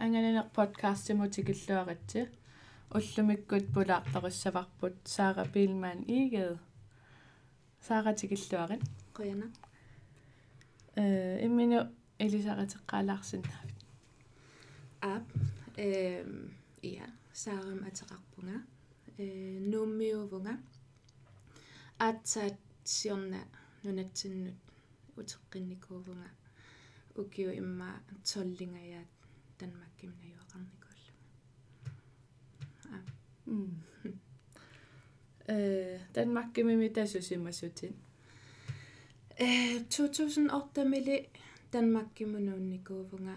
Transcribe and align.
ангаланер 0.00 0.46
подкастимутикиллуаратси 0.54 2.28
уллумиккут 2.96 3.64
пулаарториссаварпут 3.74 4.96
Сара 5.04 5.44
Билман 5.44 6.02
игед 6.06 6.58
Сара 7.86 8.14
тикиллуарит 8.14 8.82
qoyana 9.16 9.46
э 10.96 11.46
иммину 11.46 11.80
элисаратеққалаарсиннаавит 12.24 13.78
ап 15.00 15.24
эм 15.76 16.30
иа 16.82 17.06
саарам 17.32 17.80
атеқарпунга 17.88 18.58
э 19.18 19.58
нууммиувунга 19.70 20.54
аатсаат 22.06 22.58
сиорна 22.84 23.40
нунатсиннут 23.84 24.58
утеққинникуувунга 25.16 26.30
укиу 27.20 27.50
имма 27.62 27.90
толлингаyaat 28.30 29.10
танмакким 29.61 30.11
наюақарникууллу 30.21 31.13
а. 32.93 32.97
Э 35.47 35.99
танмаккимими 36.13 36.87
тасусимасутин 36.95 37.93
э 39.37 39.79
2008 39.89 40.89
мили 40.93 41.15
танмаккимунуунникуувунга 41.71 43.35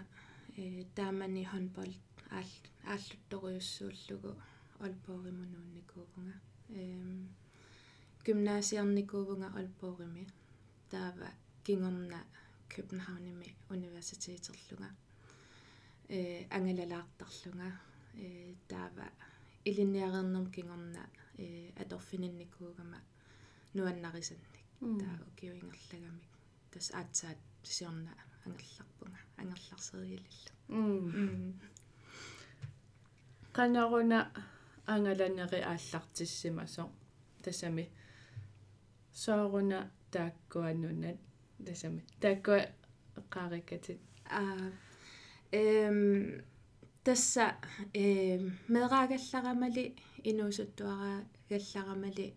э 0.57 0.83
таамани 0.95 1.43
håndbold 1.53 1.95
аал 2.37 2.51
ааллутториуссууллугу 2.93 4.31
олпооримунуунникуувунга 4.85 6.35
эм 6.81 7.29
gymnasiarnikuuvunga 8.25 9.47
olpoorimi 9.59 10.23
taava 10.91 11.29
kingorna 11.65 12.19
Københavnimi 12.75 13.55
universiteterlunga 13.69 14.89
э 16.09 16.45
ангалалаартарлунга 16.49 17.79
э 18.15 18.53
таава 18.67 19.05
илинниарернерм 19.65 20.51
кингорна 20.51 21.09
э 21.37 21.71
аторфининникуугама 21.81 22.99
нуаннарисанник. 23.73 24.55
Таа 24.79 25.19
укиуингерлагамик 25.29 26.29
тас 26.71 26.91
аатсаат 26.91 27.37
сиорна 27.63 28.11
ангерларпунга 28.45 29.19
ангерларсериилиллу 29.37 31.53
канаруна 33.55 34.31
ангаланери 34.85 35.61
ааллартиссимасо. 35.61 36.89
Тасами. 37.43 37.89
Сооруна 39.13 39.91
тааккуаннунат. 40.11 41.17
Тасами. 41.65 42.03
Тааккуа 42.21 42.67
эққариккатит 43.15 43.99
аа 44.29 44.71
эм 45.51 46.41
тасса 47.03 47.55
э 47.93 48.39
мераагалларамали 48.67 49.95
инуусуттуараа 50.29 51.23
галларамали 51.49 52.27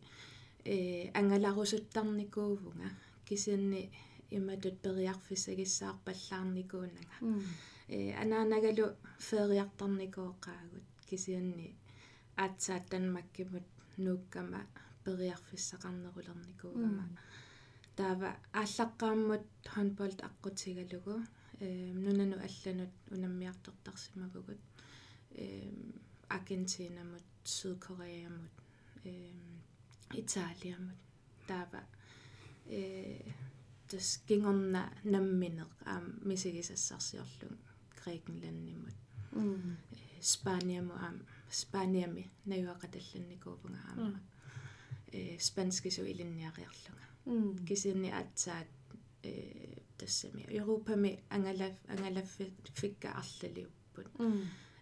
э 0.64 1.10
ангаларусуттарникуувнга 1.18 2.88
кисианни 3.28 3.90
иматут 4.30 4.76
периарфисагиссаарпаллаарникуунага 4.84 7.16
э 7.88 8.12
анаанагалу 8.22 8.86
фериартарникооқаагут 9.28 10.84
кисианни 11.08 11.68
аатсааттанмаккимут 12.36 13.66
нууккама 14.04 14.60
периарфиссақарнерулерникуугама 15.04 17.04
таава 17.96 18.30
ааллаққааммут 18.60 19.44
хонболт 19.74 20.18
аққутигалугу 20.28 21.14
э 21.60 21.92
нунану 21.92 22.36
алланут 22.36 22.90
унаммиартортарсимагугут 23.10 24.60
э 25.30 25.72
Аргентинамут 26.28 27.22
Сydkoreамут 27.44 28.52
э 29.04 29.32
Италиамут 30.12 30.96
таава 31.46 31.82
э 32.66 33.20
тас 33.88 34.20
гингорна 34.28 34.92
намминеқ 35.04 35.70
аам 35.86 36.04
мисигисассарсиорлун 36.28 37.58
Грекенланднимут 38.04 38.94
Спаниаму 40.20 40.94
аам 40.94 41.26
Спаниами 41.50 42.30
наюақаталланникуупунга 42.44 43.80
аама 43.90 44.20
э 45.12 45.38
спанскису 45.40 46.02
илинниариарлунга. 46.04 47.66
Кисинни 47.66 48.10
атсаат 48.10 48.68
э 49.22 49.77
тассами 49.98 50.42
европами 50.62 51.10
ангалаф 51.30 51.74
ангалаффикка 51.92 53.08
арлалиуппут 53.20 54.06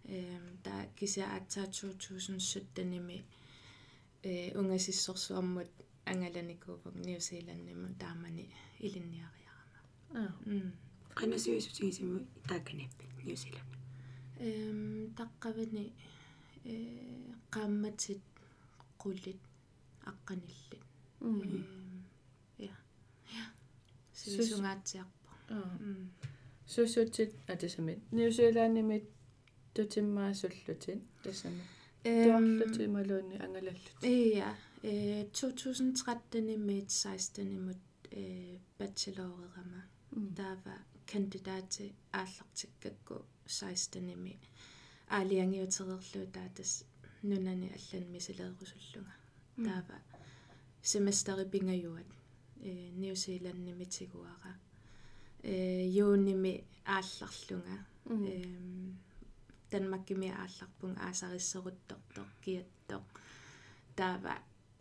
эм 0.08 0.44
та 0.64 0.72
кися 0.96 1.24
атсаа 1.36 1.66
2017-ними 1.66 3.24
э 4.22 4.58
унгасиссорсуармут 4.58 5.70
ангаланикуувак 6.04 6.94
ньюзиландниму 7.06 7.88
таамани 8.00 8.44
илинниариарама. 8.86 9.80
Аа 10.20 10.32
qanasuisutigisimo 11.18 12.16
taakkanappi 12.48 13.04
ньюзиланд 13.26 13.72
эм 14.48 14.80
таққавани 15.18 15.84
э 16.64 16.74
qaammatsit 17.54 18.22
qullit 19.02 19.40
аққаниллит. 20.10 20.82
Эм 21.20 21.40
я 21.42 21.58
я 21.58 21.85
сисунгаатсиарпо 24.34 25.30
сусутит 26.66 27.30
атасамит 27.52 28.00
ньюзиланднимит 28.12 29.04
тутиммаасуллутит 29.74 31.00
тасами 31.22 31.62
эм 32.04 32.24
туарлутималуунни 32.24 33.36
ангалаллут 33.44 33.86
ja 34.02 34.50
э 34.82 35.24
2013-имит 35.32 36.88
16-имут 36.88 37.80
э 38.10 38.58
бачелорерама 38.78 39.82
таава 40.36 40.76
кандидати 41.10 41.94
ааллартиккакку 42.12 43.16
16-ими 43.46 44.34
аалиангиутерерлуу 45.16 46.26
таатас 46.36 46.84
нунани 47.22 47.68
аллан 47.76 48.04
мисилеерусуллунга 48.14 49.14
таава 49.66 49.98
семестери 50.82 51.44
пингаюат 51.52 52.08
э 52.60 52.90
ньюзиланднимитигуара 53.00 54.52
э 55.42 55.86
юуними 55.88 56.64
аалларлунга 56.84 57.76
эм 58.06 58.98
данмаккими 59.70 60.28
аалларпун 60.42 60.96
аасариссеруттортор 61.06 62.26
киаттор 62.42 63.02
таава 63.96 64.34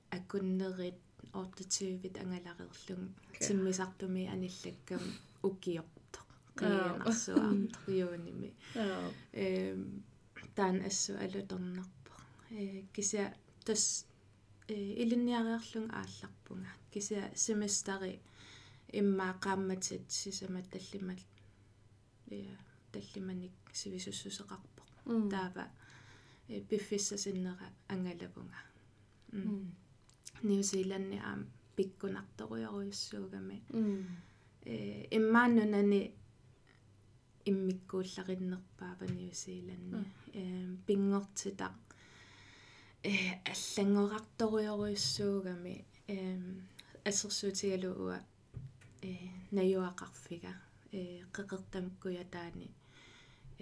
аккуннерит 0.09 0.99
ортитивит 1.33 2.17
ангаларерлун 2.17 3.13
тиммисартуми 3.39 4.23
аниллаккам 4.33 5.03
укиорто 5.43 6.19
қиянарсуарто 6.57 7.79
юуними 8.05 8.49
эм 9.33 10.03
таан 10.55 10.77
ассу 10.89 11.13
алутернарпо 11.25 12.13
э 12.51 12.83
кися 12.93 13.33
тас 13.65 14.05
э 14.09 14.14
илинниариарлун 14.67 15.91
аалларпунга 15.91 16.71
кися 16.91 17.31
семестери 17.35 18.19
иммаа 18.93 19.33
qaammatsit 19.41 20.09
сисамат 20.09 20.69
таллимал. 20.69 21.19
Я 22.27 22.57
таллиманик 22.91 23.51
сивисуссусеқарпо. 23.73 24.81
Таава 25.29 25.65
э 26.47 26.61
пиффиссасиннера 26.61 27.67
ангалавунга. 27.87 28.61
Ньюзиланни 30.43 31.17
аам 31.17 31.47
пиккунарторуйоруйуссуугами 31.75 33.63
э 34.65 35.07
иммааннунани 35.17 36.13
иммиккууллариннерпаава 37.45 39.05
ньюзиланни 39.05 40.05
э 40.33 40.75
пингортита 40.87 41.67
э 43.05 43.37
аллангорарторуйоруйуссуугами 43.51 45.75
э 46.07 46.09
ассерсуутигалу 47.09 47.91
уа 48.05 48.17
э 49.01 49.03
наюақарфига 49.55 50.53
э 50.91 51.21
қеқертамккуя 51.35 52.23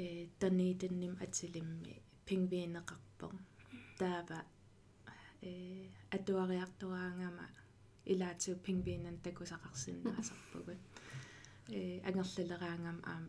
э 0.04 0.06
таниитинним 0.40 1.14
атилимми 1.26 1.94
пингвинеқарпо 2.28 3.28
таава 4.00 4.40
э 5.42 5.44
атуариартораангама 6.16 7.46
илаатиу 8.12 8.56
пингвинан 8.66 9.18
такусақарсиннаасарпугут 9.26 10.82
э 11.78 11.80
ангерлалераангам 12.08 13.00
аам 13.12 13.26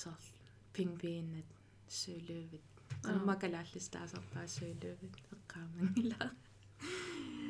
соор 0.00 0.22
пингвинат 0.74 1.48
суулуувит 1.88 2.71
суулуувит 4.54 5.14
эққаамангила 5.34 6.26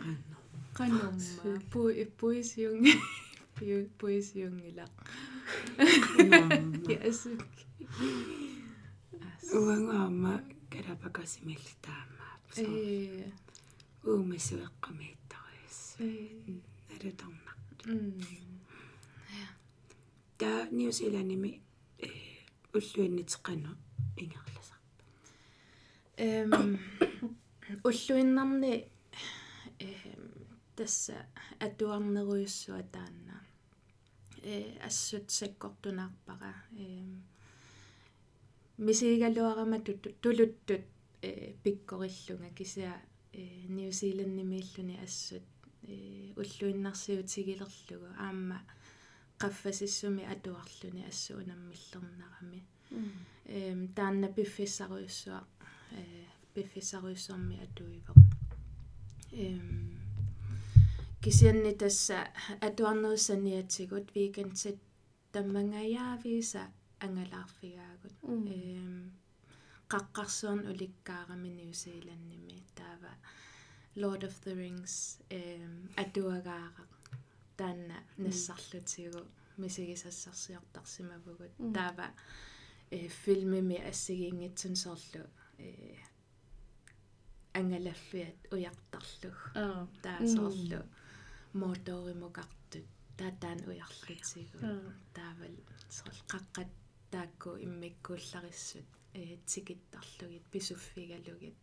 qanno 0.02 0.36
qanumma 0.76 1.52
pui 1.72 2.04
puisiungi 2.18 2.92
puisiungila 3.98 4.84
qanno 6.14 6.38
ясук 6.88 7.42
ас. 9.28 9.46
Уангаама 9.52 10.32
калапакасимиллтаама 10.72 12.28
э. 12.56 13.30
Уумассуэккамииттариас 14.08 15.80
э. 15.98 16.02
Налутарнақ 16.88 17.58
м 17.86 18.22
та 20.40 20.50
ньюзиландими 20.76 21.50
э 21.98 22.08
уллуиннитеққану 22.76 23.72
ингерласар 24.22 24.80
эм 26.22 26.78
уллуиннарни 27.88 28.74
эм 29.80 30.22
тасса 30.76 31.16
атуарнеруйуссуа 31.66 32.82
таанна. 32.94 33.36
Э 34.42 34.78
ассут 34.86 35.30
саккортунаарпара 35.30 36.54
эм 36.78 37.24
мисигалуарама 38.78 39.78
тулуттут 40.22 40.84
э 41.22 41.54
пиккориллунга 41.62 42.50
кисиа 42.58 42.94
э 43.32 43.42
ньюзиланднимииллуни 43.76 44.96
ассут 45.06 45.46
э 45.82 46.32
уллуиннарсиутигилерлугу 46.40 48.08
аама 48.26 48.58
qaffasissumi 49.40 50.22
atuarluni 50.34 51.02
assu 51.10 51.30
unamмиллернарами 51.42 52.60
эм 53.46 53.88
таанна 53.96 54.28
пиффиссаруйуссуа 54.36 55.40
э 55.91 56.25
пиффиссаруйуссуарми 56.53 57.55
атуивоқ 57.65 58.17
эм 59.31 59.67
кисианни 61.23 61.73
тасса 61.81 62.17
атуарнеруссаниатсигут 62.67 64.07
викендсит 64.15 64.77
таммангаяависа 65.33 66.63
ангалаарфигаагут 67.05 68.15
эм 68.23 68.93
qaqqarsuun 69.91 70.59
ulikkаарami 70.71 71.49
New-Zealandnimi 71.59 72.57
taava 72.77 73.13
Lord 74.01 74.21
of 74.29 74.35
the 74.45 74.53
Rings 74.61 74.95
эм 75.39 75.73
атуагаара 76.03 76.83
таанна 77.59 77.97
нассарлутигу 78.17 79.21
мисигисассарсиортарсимавгут 79.61 81.53
таава 81.75 82.07
э 82.91 83.07
филмими 83.21 83.77
ассигингитсун 83.91 84.75
соорлу 84.75 85.25
э 85.58 85.96
ангалаффиат 87.58 88.38
уяртарлуг 88.54 89.38
аа 89.62 89.86
таа 90.04 90.20
соорлу 90.34 90.80
моторимукартут 91.60 92.86
таатаан 93.18 93.60
уярлутигу 93.70 94.58
таавал 95.16 95.56
соорл 95.96 96.20
қаққат 96.32 96.70
таакку 97.12 97.50
иммиккууллариссут. 97.66 98.88
Э 99.14 99.36
тикиттарлугит 99.46 100.44
писуффигалугит 100.52 101.58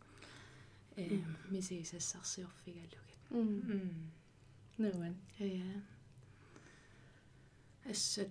э 0.96 1.18
мисигисассарсиорфигалугит 1.52 3.20
м 3.30 4.12
нуан 4.78 5.16
Ja. 5.38 5.72
Assut 7.90 8.30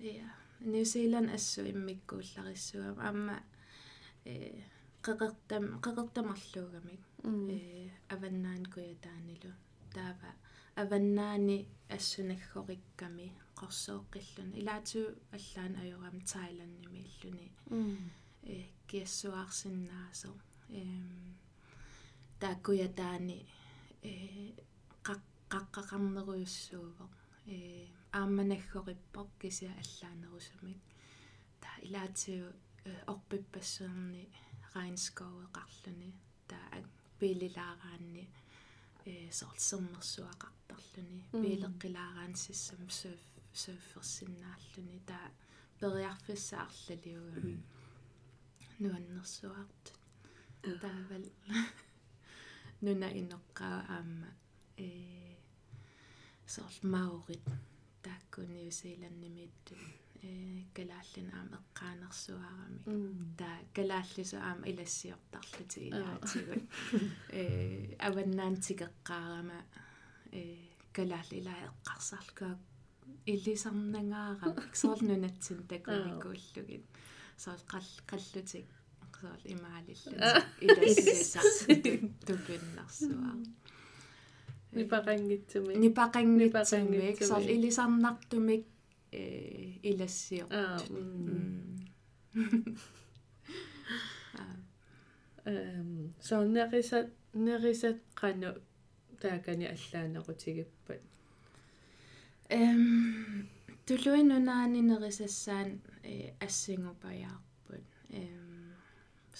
ja. 0.00 0.28
New 0.60 0.84
Zealand 0.84 1.28
assu 1.36 1.60
immikkuullarissuga 1.72 2.90
amma 3.08 3.36
э 4.24 4.34
qeqertam 5.04 5.64
qeqertamarluugamik 5.84 7.02
э 7.56 7.58
куятааниlu 8.74 9.50
таава 9.94 10.30
аваннаани 10.82 11.58
ассунаггориkkami 11.96 13.26
qorсооqqillun 13.58 14.48
илаату 14.60 15.00
аллаан 15.36 15.72
ajorам 15.82 16.16
Thailandними 16.30 17.00
иллуни 17.08 17.48
э 18.54 18.56
киассуаарсиннаасо 18.88 20.30
эм 20.80 21.06
тааккуятаани 22.40 23.38
э 24.10 24.12
qaqqaqarneruйuссуувоq 25.06 27.14
э 27.54 27.56
аамманаггориппоқ 28.18 29.28
кися 29.40 29.68
аллаанерусумик 29.82 30.80
та 31.62 31.70
илаатиу 31.86 32.46
орпиппассуерни 33.12 34.22
regnskoveqarluni 34.74 36.10
taa 36.50 36.76
piililaaраанни 37.18 38.24
э 39.10 39.12
сорсернерсуақартарлуни 39.38 41.20
пилеққилаарааnsissam 41.42 42.84
surf 43.00 43.22
surfersinnaalluni 43.62 44.98
taa 45.10 45.28
периарфиссаарлалиугами 45.80 47.56
нуаннерсуарт. 48.82 49.84
Таавал 50.82 51.26
нуна 52.84 53.08
инеққаа 53.20 53.78
аама 53.96 54.30
э 54.76 54.88
сорл 56.54 56.78
маорит 56.94 57.46
таакку 58.04 58.40
ньюзиланднимиитту 58.54 59.74
калааллин 60.76 61.28
аама 61.38 61.56
эққаанерсуаарами 61.60 62.80
таа 63.40 63.56
калааллису 63.76 64.36
аама 64.48 64.64
илассиортарлути 64.70 65.80
илаатигут 65.90 66.64
э 67.40 67.42
аваннаантикеққаарама 68.08 69.58
э 70.38 70.40
калаалли 70.96 71.34
илаа 71.40 71.60
эққарсаарлугаа 71.68 72.54
иллисарнангаара 73.32 74.48
сорл 74.80 75.02
нунатсин 75.08 75.58
такуникууллугит 75.72 76.84
сорл 77.44 77.62
қал 77.72 77.88
қаллутик. 78.10 78.68
Сорл 79.20 79.44
имаалиллу 79.54 80.12
илассисар 80.66 81.42
тукуннарсуаа 82.26 83.34
нипақангитсуми 84.78 85.72
нипақангитсумик 85.84 87.18
сорл 87.30 87.48
илисарнартумик 87.56 88.64
э 89.12 89.78
илассиор 89.90 90.48
аа 90.52 90.78
эм 95.44 96.14
so 96.20 96.36
нерисат 96.44 97.08
нерисат 97.34 97.98
қану 98.20 98.50
таакани 99.20 99.66
аллаанерутигиппат 99.74 101.02
эм 102.50 102.82
тулуинунаани 103.86 104.80
нерисассаан 104.90 105.70
э 106.02 106.34
ассингупаяарпут 106.46 107.86
эм 108.20 108.48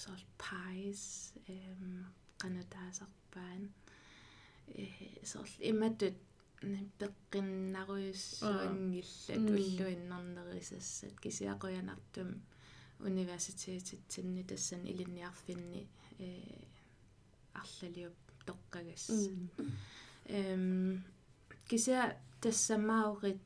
сорл 0.01 0.25
pies 0.41 1.33
эм 1.47 2.05
канатаасарпаан. 2.41 3.63
Э 4.67 4.85
сорл 5.25 5.53
иматут 5.59 6.15
пеққиннаруйуссуангиллат 6.61 9.49
уллуиннарнерисассат 9.49 11.15
кисиақуянартум 11.23 12.29
университетитсинни 12.99 14.43
тассан 14.43 14.83
илинниарфинни 14.91 15.87
э 16.19 16.21
арлалиуп 17.53 18.17
тоққагас. 18.47 19.05
Эм 20.25 21.03
кися 21.69 22.17
тассамаорит 22.41 23.39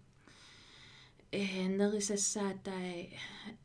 э 1.32 1.67
нерисассаатай 1.67 3.20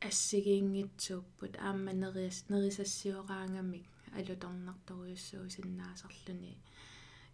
ассигиингитсууппут. 0.09 1.57
Аама 1.57 1.93
нерис 1.93 2.45
нерисассиораангамик. 2.51 3.87
Алуторнарторюссуу 4.19 5.45
синнаасарлүни 5.55 6.53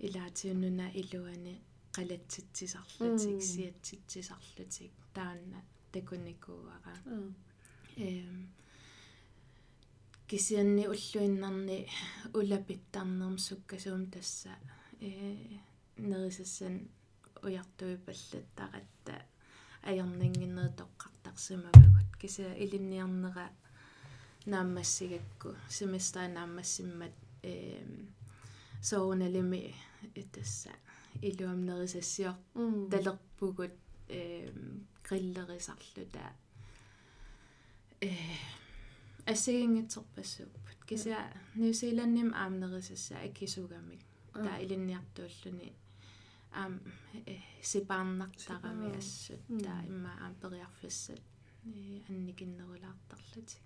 илаатиуннуна 0.07 0.87
илуани 1.01 1.55
сиатситсисарлутик 1.95 4.93
таанна 5.15 5.61
такуникууара 5.93 6.95
эм 7.97 8.49
кисианни 10.29 10.85
уллуиннарни 10.95 11.79
улапиттарнерм 12.39 13.37
суккасуум 13.39 14.05
тасса 14.13 14.53
э 15.01 15.13
нерисассан 15.97 16.89
уяртуи 17.43 17.97
паллаттаратта. 18.07 19.15
Аернингиннери 19.83 20.73
тоққартарсимавагут 20.81 22.09
кися 22.21 22.55
илинниарнера 22.55 23.51
нааммассигакку 24.47 25.51
семестаа 25.69 26.29
нааммассиммат 26.29 27.13
эм 27.43 28.15
соуналими 28.83 29.75
тасса 31.21 31.27
илуамнерисассиор 31.29 32.37
талерпугут 32.91 33.73
эм 34.09 34.87
гриллерисарлута 35.09 36.33
э 38.01 38.11
ассигингитсерпассууппут 39.27 40.79
кися 40.87 41.19
ньюзиландним 41.55 42.35
аамнерисасса 42.35 43.17
аккисугамик 43.27 44.01
таа 44.33 44.63
илинниартууллуни 44.63 45.73
аам 46.53 46.81
сипаарнартарами 47.63 48.97
ассут 48.97 49.41
таа 49.65 49.81
имма 49.87 50.13
аам 50.21 50.35
периарфиссат 50.43 51.21
анникиннерулаартарлути 52.09 53.57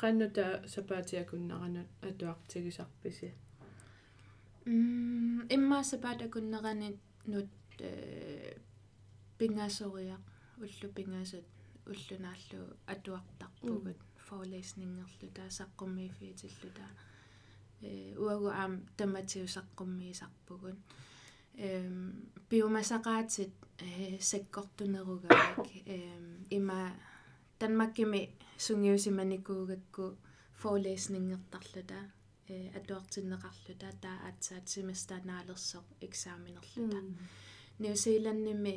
qannuta 0.00 0.44
sapaatiakunnaranut 0.74 1.88
atuartigisarpisi 2.08 3.28
м 4.66 5.46
иммаасапаата 5.56 6.26
куннеранит 6.34 6.98
нут 7.26 7.50
э 7.80 8.56
пингаасориақ 9.38 10.24
уллу 10.64 10.88
пингаасат 10.96 11.46
уллунааллу 11.90 12.60
атуартарпугут 12.92 14.00
forelæsningerlu 14.26 15.26
таасаққуммиифиитиллута 15.38 16.86
э 17.82 17.90
уагу 18.24 18.48
аам 18.60 18.72
таматиусаққуммиисарпугут 18.98 20.78
эм 21.66 21.96
биомасақаатит 22.48 23.52
э 23.86 24.18
секкортунерugavik 24.30 25.68
эм 25.96 26.24
има 26.58 26.78
танмаккими 27.58 28.20
сунгиусиманикуугакку 28.64 30.04
forelæsningertarluta 30.60 31.98
э 32.06 32.23
атуартиннеқарлута 32.78 33.90
таа 34.04 34.16
аатсаат 34.28 34.66
семестаанаалерсоқ 34.74 35.86
экзаменерлута 36.06 36.98
ньюзиландними 37.82 38.74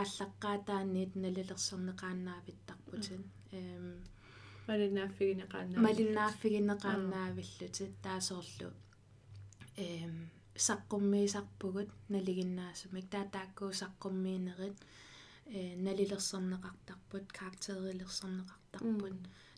ааллаққаатааниит 0.00 1.12
налилерсернеқааннаавиттарпутин 1.24 3.22
эм 3.58 3.86
малинааффигинеқаанаа 4.68 5.84
малиннааффигинеқааннаавиллутит 5.86 7.92
таасоорлу 8.06 8.68
эм 9.86 10.14
саққуммиисарпугут 10.66 11.90
налигиннаасумик 12.14 13.06
таатааккуу 13.14 13.70
саққуммиинерит 13.82 14.78
э 15.56 15.58
налилерсернеқартарпут 15.86 17.26
каартерилерсернеқартарпут 17.38 19.16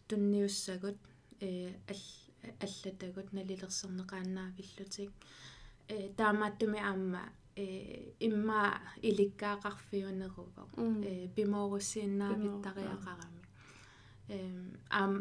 тунниуссагут 0.09 0.99
э 1.47 1.49
аллатагут 2.65 3.29
налилерсернеқааннаавиллутик 3.33 5.11
э 5.89 6.09
таамааттуми 6.17 6.81
аама 6.91 7.23
э 7.57 7.67
имма 8.29 8.61
иликкаақарфиунеруго 9.09 10.63
э 11.11 11.29
пимооруссииннаавиттариақарами 11.37 13.43
эм 14.29 14.79
аам 14.91 15.13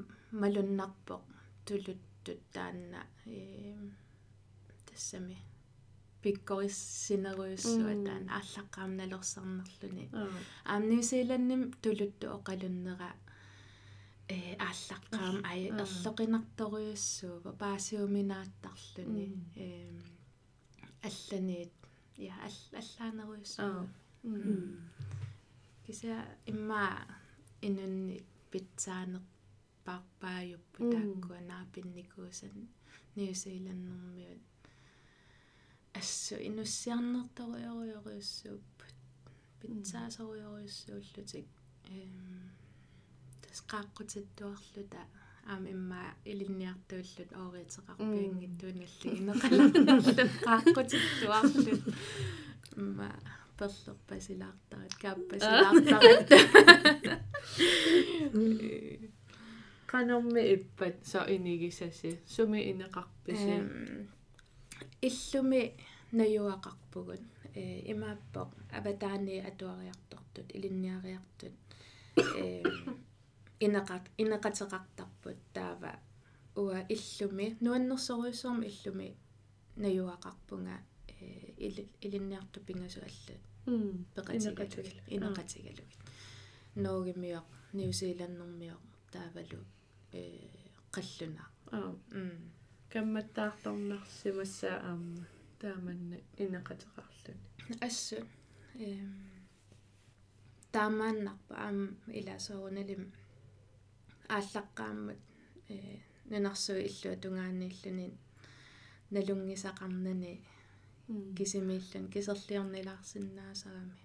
малуннарпоқ 0.42 1.24
тулуттут 1.66 2.40
таанна 2.54 3.02
эм 3.26 3.94
тассами 4.88 5.38
пиккориссинеруйуссуа 6.22 7.94
таан 8.08 8.26
ааллаққаам 8.38 8.92
налерсарнерлүни 9.02 10.06
аам 10.72 10.82
ньюзиландним 10.90 11.62
тулутту 11.84 12.26
оқалуннера 12.38 13.10
э 14.28 14.56
ааллаққаам 14.68 15.38
ай 15.52 15.62
ерлоқинарторуйуссуува 15.84 17.52
паасиуминааттарлүни 17.62 19.26
эм 19.66 19.98
алланиит 21.08 21.74
я 22.18 22.34
аллаанеруйуссуува 22.48 23.84
кися 25.86 26.16
имма 26.52 26.84
инунни 27.68 28.18
питсаанер 28.52 29.24
парпаажуппу 29.86 30.80
тааккуа 30.94 31.40
наапинникуусан 31.52 32.56
ньюзиланднэрмиут 33.16 34.44
ассу 36.00 36.36
инуссиарнерторуйоруйоруйуссууппут 36.50 38.96
питсаасоруйоруйуссууллутик 39.60 41.48
эм 41.98 42.16
тас 43.48 43.62
qaaqqutit-tuarluta 43.72 45.02
аама 45.52 45.68
имма 45.76 46.02
илинниартууллут 46.32 47.32
ооритеқарпиангиттууналли 47.42 49.08
инеқаларнерлут 49.20 50.20
qaaqqutit-tuarlut 50.48 51.68
имма 52.82 53.10
перлерпасилаартарат 53.58 54.94
кааппасилаартарат 55.02 56.30
канорми 59.92 60.42
иппат 60.56 60.96
со 61.12 61.20
инигисаси 61.36 62.20
суми 62.26 62.60
инеқарписи 62.72 63.56
иллуми 65.08 65.62
наюақарпугут 66.20 67.24
э 67.56 67.64
имааппоқ 67.92 68.50
аватаани 68.78 69.36
атуариартортут 69.50 70.48
илинниариартут 70.58 71.56
э 72.18 72.64
инеқат 73.60 74.04
инеқатеқартарпут 74.18 75.38
таава 75.54 76.00
уа 76.56 76.80
иллуми 76.96 77.58
нуаннерсоруйссуарми 77.62 78.68
иллуми 78.68 79.16
наюақарпунга 79.78 80.76
э 81.08 81.54
илинниарту 82.06 82.60
пингасу 82.68 83.00
аллут 83.02 83.42
пеқатигалугит 84.16 84.98
инеқатигалугит 85.16 86.02
ноогимиоқ 86.76 87.48
ньюзиланднэрмиоқ 87.78 88.84
таавалу 89.14 89.60
э 90.12 90.22
қаллунаа 90.96 91.50
аа 91.76 91.92
м 92.12 92.52
камматтаарторнарсимассаа 92.94 94.78
аама 94.90 95.24
тааманна 95.62 96.18
инеқатеқарлуни 96.44 97.44
ассу 97.88 98.18
эм 98.88 99.12
таамааннарпа 100.76 101.54
аам 101.66 101.80
илаасооруналим 102.20 103.04
ааллаққааммат 104.36 105.22
э 105.70 105.76
нанарсуи 106.32 106.82
иллуа 106.90 107.16
тунгааннииллуни 107.24 108.08
налунгисақарнани 109.14 110.34
кисимииллун 111.38 112.06
кисерлиорнилаарсинаасарами 112.14 113.98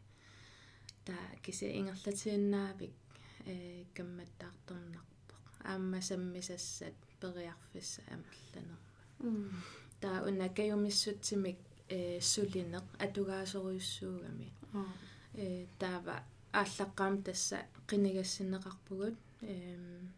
таа 1.06 1.26
киси 1.44 1.66
ингерлатииннаавик 1.78 2.94
э 3.46 3.84
камматтаарторнарпо 3.96 5.34
аама 5.70 6.00
саммисассат 6.08 6.96
периарфисса 7.20 8.00
амерланерма 8.14 8.76
таа 10.02 10.18
уна 10.28 10.48
каюмиссутсимик 10.58 11.58
э 11.88 12.20
сулинеқ 12.32 12.86
атугаасоруйуссуугами 13.04 14.48
э 15.34 15.66
таава 15.80 16.16
ааллаққаам 16.60 17.14
тасса 17.26 17.58
қинигассинеқарпугут 17.88 19.16
эм 19.42 20.12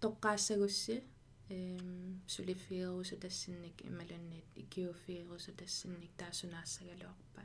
тоққаассагусси 0.00 1.02
эм 1.50 2.22
сулифиерусу 2.26 3.16
тассинник 3.16 3.76
ималунниит 3.84 4.48
икиуфиерусу 4.54 5.52
тассинник 5.52 6.10
таасунаассагалуарпа 6.16 7.42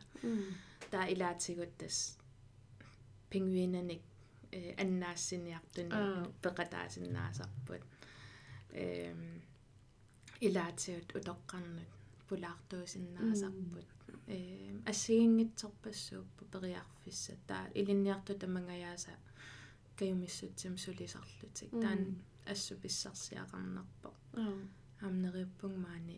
таа 0.91 1.05
илаатигут 1.13 1.71
тас 1.77 2.17
пингвинаник 3.29 4.01
э 4.53 4.75
аннаассиниартуни 4.81 5.91
пеқатаасиннаасарпут. 6.43 7.83
Эм 8.71 9.41
илаатигут 10.39 11.09
утоққарнут 11.17 11.89
пулаартуусиннаасарпут. 12.27 13.87
Э 14.27 14.37
ассигингитсорпассууппу 14.91 16.45
периарфисса. 16.53 17.33
Таа 17.47 17.65
илинниарту 17.79 18.33
тамангаяаса 18.41 19.13
каюмиссутсим 19.97 20.77
сулисарлутик 20.77 21.71
таан 21.81 22.01
ассу 22.51 22.75
писсарсиақарнерпо 22.81 24.09
амнериуппунг 25.07 25.77
маани 25.85 26.17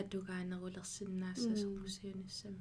атугаанерулерсиннаассасо 0.00 1.66
пусиуниссами 1.76 2.60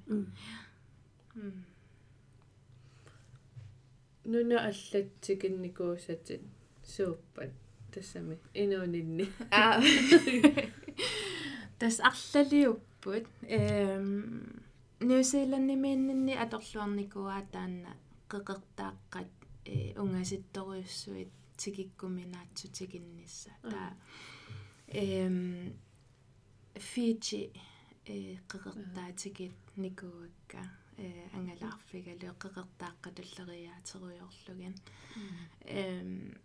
нуна 4.31 4.57
аллатсикинникуусатит 4.69 6.41
сууппат 6.83 7.51
тассами 7.91 8.37
инуунинни 8.53 9.25
аа 9.51 9.81
тас 11.79 11.99
арлалиуппут 12.09 13.25
эм 13.57 14.07
ньюзиланднимииннни 15.07 16.33
аторлуарникуаа 16.43 17.41
таанна 17.53 17.91
қеқертааққат 18.31 19.38
э 19.65 19.93
унгаситторуйуссуит 19.99 21.29
тигиккуминаатсутигиннисса 21.57 23.51
таа 23.61 23.97
эм 24.87 25.73
фичи 26.75 27.51
э 28.05 28.37
қеқертаатигит 28.49 29.55
никуакка 29.75 30.61
э 30.97 31.29
ангалаарфигалу 31.33 32.35
қеқертааққатуллериаатеруйорлуган 32.43 34.75
эм 35.65 36.37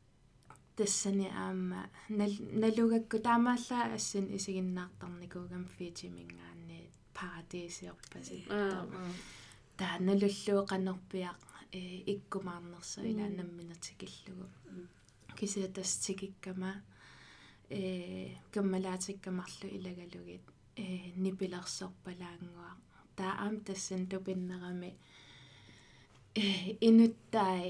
тассани 0.77 1.29
аама 1.29 1.91
налугакку 2.09 3.19
таамаалла 3.19 3.95
ассин 3.95 4.27
исигиннаартарникуугам 4.37 5.69
фичи 5.77 6.07
мингаанни 6.07 6.91
парадисиорпасит 7.15 8.47
таа 9.79 9.97
налуллуу 10.09 10.67
канерпиақ 10.71 11.39
э 11.79 11.81
иккумаарнерсо 12.13 13.01
илаанамминертикиллугу 13.11 14.47
кисиатас 15.39 15.91
тикиккама 16.05 16.73
э 17.71 17.83
каммалаатиккамарлу 18.53 19.67
илагалугит 19.77 20.45
э 20.77 20.87
нипилерсорпалаангуа 21.23 22.71
таам 23.19 23.55
тассан 23.67 24.03
тупиннерами 24.11 24.91
э 26.35 26.37
инуттай 26.89 27.65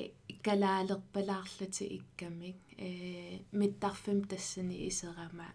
калаалерпалаарлути 0.47 1.85
иккамик 1.99 2.59
э 2.87 2.89
миттарфим 3.59 4.19
тассани 4.31 4.77
исерама 4.89 5.49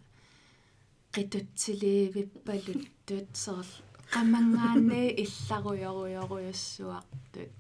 qitutsilivippaluttut 1.14 3.30
soorl 3.44 3.72
qammangaanne 4.14 5.02
illaruyoruyoruйussуартут 5.24 7.52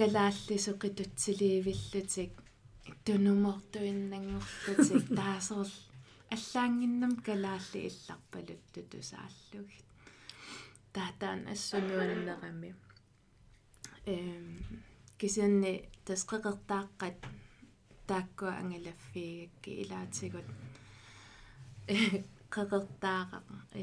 калааллису 0.00 0.72
qitutsilivилlutik 0.82 2.32
тунумортуиннангорлутик 3.04 5.04
таасоорл. 5.18 5.74
Аллаангиннам 6.34 7.14
калаалли 7.26 7.80
илларпалутту 7.88 8.80
тусааллугит. 8.90 9.86
Таатаан 10.94 11.40
ассунуаннерами 11.52 12.70
эм 14.06 14.46
кисенни 15.18 15.72
тасқеқертааққат 16.06 17.18
тааккуа 18.08 18.52
ангалаффигакки 18.60 19.70
илаатигут 19.82 20.48
qaqertaaqa 22.54 23.38
э 23.80 23.82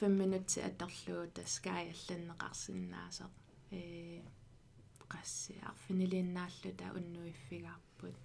5 0.00 0.20
минутси 0.20 0.58
аторлуу 0.68 1.22
таскаалланнеқарсинаасо 1.36 3.26
э 3.70 4.22
qassi 5.12 5.52
arfiniliinnaallута 5.70 6.86
уннуиффигаарпут 6.98 8.16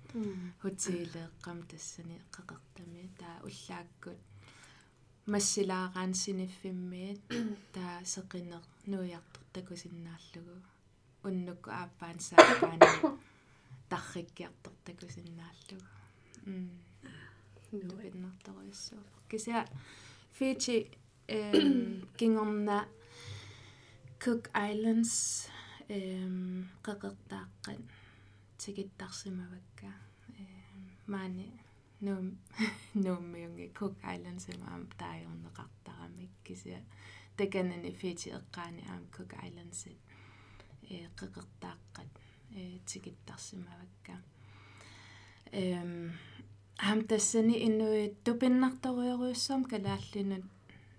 хотелеэққам 0.61 1.59
тассани 1.69 2.17
qaqertami 2.35 3.03
таа 3.19 3.37
уллааккут 3.47 4.19
массилаараан 5.33 6.13
синиффиммиит 6.21 7.21
таа 7.75 7.95
сеқинеқ 8.13 8.65
нуиартортакусиннааллугу 8.91 10.55
уннукку 11.27 11.69
ааппаан 11.81 12.17
саапаани 12.27 12.89
тарриккиартортакусиннааллугу 13.91 15.87
м 16.45 16.67
нуиннарторуйссуу 17.87 19.03
кися 19.29 19.57
Fiji 20.39 20.77
эм 21.27 22.07
кингорна 22.17 22.87
Cook 24.19 24.43
Islands 24.53 25.49
эм 25.89 26.67
qaqertaaqqa 26.85 27.71
тигиттарсимавакка 28.57 29.91
эм 30.39 30.81
маани 31.07 31.47
нум 32.01 32.37
нуммиунги 32.93 33.71
Cook 33.77 33.95
Islands 34.03 34.45
имаам 34.53 34.89
таайорнеқартарамик 34.99 36.31
кися 36.43 36.81
таканани 37.37 37.91
Fiji 37.99 38.29
эққаани 38.37 38.83
аам 38.91 39.03
Cook 39.15 39.31
Islands 39.47 39.87
э 40.89 41.07
qaqertaaqqa 41.19 42.01
э 42.51 42.79
тигиттарсимавакка 42.85 44.15
эм 45.51 46.11
аам 46.77 46.99
тассани 47.07 47.55
иннуи 47.67 48.15
тупиннарторуйоруйссуам 48.25 49.63
калааллинут 49.63 50.45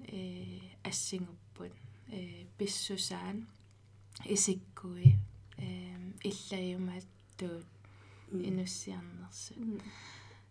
э 0.01 0.61
ассингуппут 0.83 1.73
э 2.09 2.47
писсусаан 2.57 3.47
исиккуи 4.25 4.68
э 4.87 5.97
иллаюмат 6.29 7.07
туут 7.39 7.67
инуссиарнерсут 8.33 9.59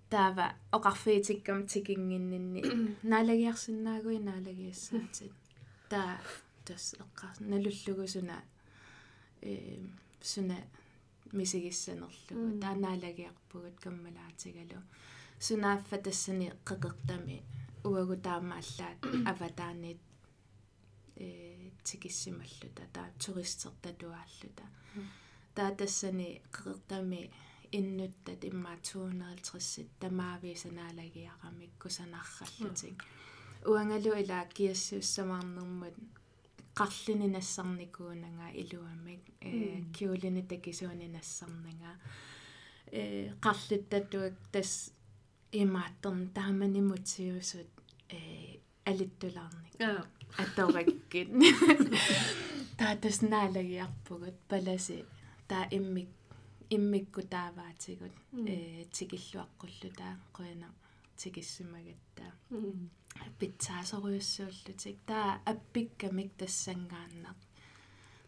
таава 0.10 0.46
оқарфиитиккам 0.72 1.60
тикингиннинни 1.72 2.62
наалагиарсинаагуи 3.12 4.20
наалагиассаатит 4.30 5.34
таа 5.90 6.18
тас 6.66 6.96
эққар 7.04 7.36
налуллугусуна 7.52 8.38
э 9.42 9.80
суна 10.22 10.58
мисигиссанерлугу 11.32 12.60
таанаалагиарпугут 12.64 13.76
каммалаатигалу 13.84 14.82
сунааффа 15.40 15.98
тассани 16.06 16.48
қеқертами 16.68 17.38
уагу 17.84 18.16
таамааллаат 18.28 19.00
аватаанит 19.32 20.00
э 21.16 21.57
тикиссималлута 21.88 22.84
таа 22.96 23.10
туристертатуааллута 23.24 24.66
таа 25.56 25.72
тассани 25.80 26.30
қеқертами 26.56 27.22
иннуттат 27.80 28.42
иммаа 28.50 28.78
250 28.84 29.88
тамаависанаалагиарамик 30.02 31.72
кусанарраллутик 31.82 32.98
уангалу 33.72 34.12
илаа 34.22 34.46
киассууссамаарнэрмут 34.56 35.96
qарлини 36.78 37.28
нассарникуунага 37.38 38.48
илуамик 38.62 39.22
э 39.42 39.82
киулини 39.96 40.44
такисууни 40.52 41.08
нассарнага. 41.18 41.92
Э 42.92 43.34
qарлиттатуак 43.46 44.36
тас 44.52 44.72
имааттерн 45.52 46.30
таамани 46.38 46.82
мутиусут 46.82 47.70
э 48.10 48.60
алиттулаарник 48.90 49.76
атораккит 50.44 51.30
таатас 52.80 53.18
наалагиарпугут 53.32 54.38
паласи 54.50 54.98
таа 55.50 55.64
иммик 55.78 56.10
иммикку 56.76 57.22
тааваатигут 57.34 58.16
э 58.54 58.86
тикиллуаққуллу 58.96 59.90
таа 60.00 60.14
қуяна 60.36 60.70
тикиссимагаттаа 61.20 62.32
питсаасоруйуссууллутик 63.40 64.98
таа 65.10 65.30
аппиккамик 65.52 66.30
тассангааннақ 66.40 67.40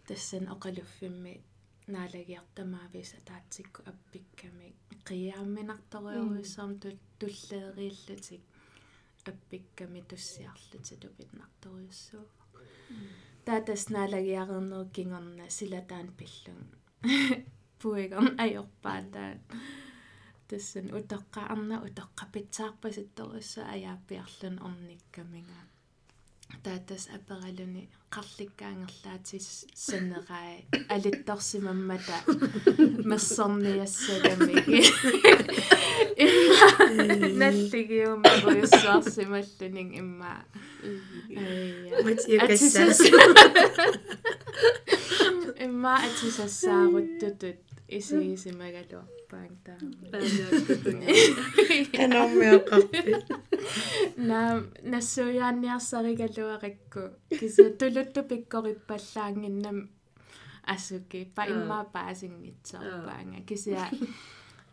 тассан 0.08 0.45
оқалуффимми 0.56 1.34
наалагиартамаависа 1.93 3.17
таатсикку 3.30 3.80
аппиккамик 3.91 4.76
қиаамминарторуйоруйссаарм 5.08 6.74
туллеерииллутик 7.19 8.43
аппикками 9.27 10.01
туссиарлути 10.10 10.95
тупитнарторуйуссуу 11.01 12.25
таатас 13.45 13.84
наалагиарернеру 13.89 14.89
кингорна 14.95 15.45
силатаан 15.58 16.08
пиллун 16.17 16.62
пуигам 17.79 18.27
ajorpaata 18.43 19.23
тассан 20.49 20.88
утоққаарна 20.97 21.75
утоққапитсаарпаситторусса 21.88 23.62
аяаппиарлун 23.73 24.55
орниккамига 24.67 25.60
таатас 26.63 27.09
апералуни 27.15 27.89
қарликкаангерлаатис 28.09 29.65
санераа 29.73 30.62
алитторсимаммата. 30.89 32.17
Массорниассагами 33.05 34.55
наллигиума 37.41 38.29
руйуссуарсималлунин 38.43 39.89
имма. 40.01 40.33
Матиакассаа 42.03 42.91
имма 45.65 45.93
атисассааруттутут 46.05 47.59
исигисимагалуарпаан 49.29 49.53
таа 49.65 49.77
канормиоқарпи 51.97 53.13
на 54.17 54.63
нассуяанниарсаригалуаракку 54.83 57.01
киса 57.29 57.69
тулутту 57.79 58.23
пиккориппаллаангиннам 58.23 59.89
асуки 60.63 61.31
па 61.35 61.45
имма 61.45 61.83
паасингитсарпаанга 61.93 63.41
кися 63.45 63.89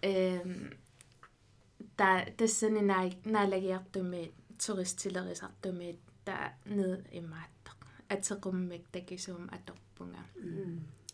эм 0.02 0.70
та 1.96 2.24
тассани 2.36 2.80
наа 2.80 3.10
наалагиартуми 3.24 4.32
туристилерисартуми 4.58 5.98
та 6.24 6.52
нед 6.64 7.06
имааттақ 7.12 7.78
атеқуммик 8.08 8.84
такисуум 8.92 9.50
аторпунга 9.56 10.22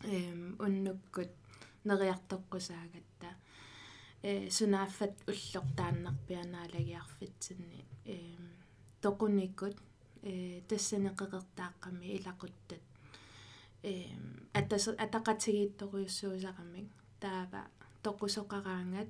эм 0.03 0.55
уннуккут 0.59 1.31
нериартоққусаагатта 1.87 3.29
э 4.29 4.31
сунааффат 4.57 5.13
уллортааннарпианаалагиарфитсинни 5.31 7.79
э 8.05 8.07
тоқуниккут 9.03 9.77
э 10.31 10.33
тассанеқеқертааққами 10.69 12.05
илақуттат 12.17 12.83
э 13.83 13.85
атас 14.59 14.85
атақатигиитторуйуссуусақамик 15.05 16.89
таава 17.19 17.61
тоқусоқараангат 18.03 19.09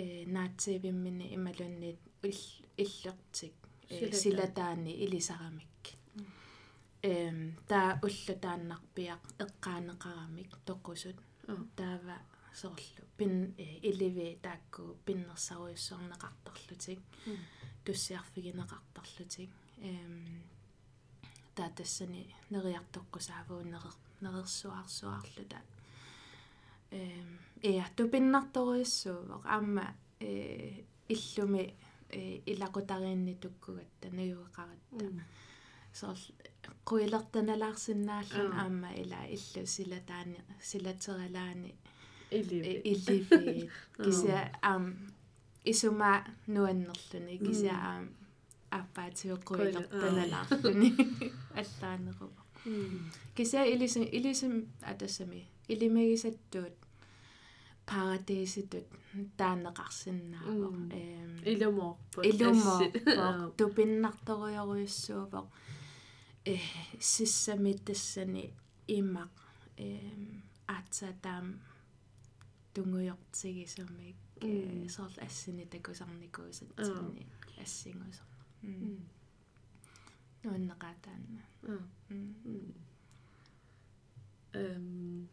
э 0.00 0.02
наатсивиммини 0.34 1.26
ималуннит 1.36 2.00
иллертик 2.22 3.54
силатаани 3.88 4.92
илисарамик. 5.04 5.74
Эм 7.02 7.38
таа 7.68 7.98
уллутааннарпиақ 8.06 9.22
эққаанеқарамик 9.44 10.50
тоқусут 10.66 11.18
таава 11.76 12.16
соорлу 12.54 13.04
пин 13.16 13.54
иливи 13.82 14.38
таакку 14.42 14.96
пиннерсаруйуссуарнеқарторлутик 15.06 17.00
туссиарфигинеқарторлутик 17.84 19.50
эм 19.80 20.42
таатассани 21.54 22.34
нериартоққусаавуу 22.50 23.62
нерер 23.62 23.94
нерерсуарсуарлута 24.20 25.60
эм 26.90 27.38
иа 27.62 27.86
тупиннарторуйуссуувоқ 27.96 29.42
аама 29.44 29.86
э 30.20 30.84
иллуми 31.08 31.74
э 32.10 32.42
илақутариинни 32.52 33.34
туккугатта 33.34 34.08
наюеқаратта 36.66 36.66
соор 36.66 36.74
қуилертаналаарсинааллун 36.88 38.52
аама 38.52 38.90
ила 39.02 39.20
иллу 39.28 39.66
силатаани 39.66 40.38
силатералаани 40.62 41.74
иливи 42.30 43.70
кися 44.04 44.50
ам 44.62 44.96
исума 45.64 46.24
нуаннерлүни 46.46 47.38
кися 47.38 47.72
ам 47.72 48.08
аппаатиоқуилертаналаарлүни 48.70 50.96
аллаанерува 51.60 52.42
кися 53.36 53.64
илисим 53.64 54.02
илисим 54.02 54.66
атассами 54.82 55.48
илимагисаттуут 55.68 56.72
парадиситут 57.86 58.86
таанеқарсинаавоо 59.38 60.74
эм. 60.90 61.38
Илумоорпо 61.44 62.20
тупиннарторуйоруйуссуувоқ 63.58 65.46
э 65.46 65.48
сиссамиттассани 67.00 68.44
имақ 68.98 69.34
эм 69.76 70.42
аатсатаам 70.74 71.46
тунгуйортигисумик 72.74 74.16
э 74.40 74.88
сорл 74.88 75.16
ассини 75.26 75.64
такусарникуусатсини 75.66 77.26
ассингусо 77.62 78.22
нуаннеқатаанна 80.44 81.42
эм 84.52 85.28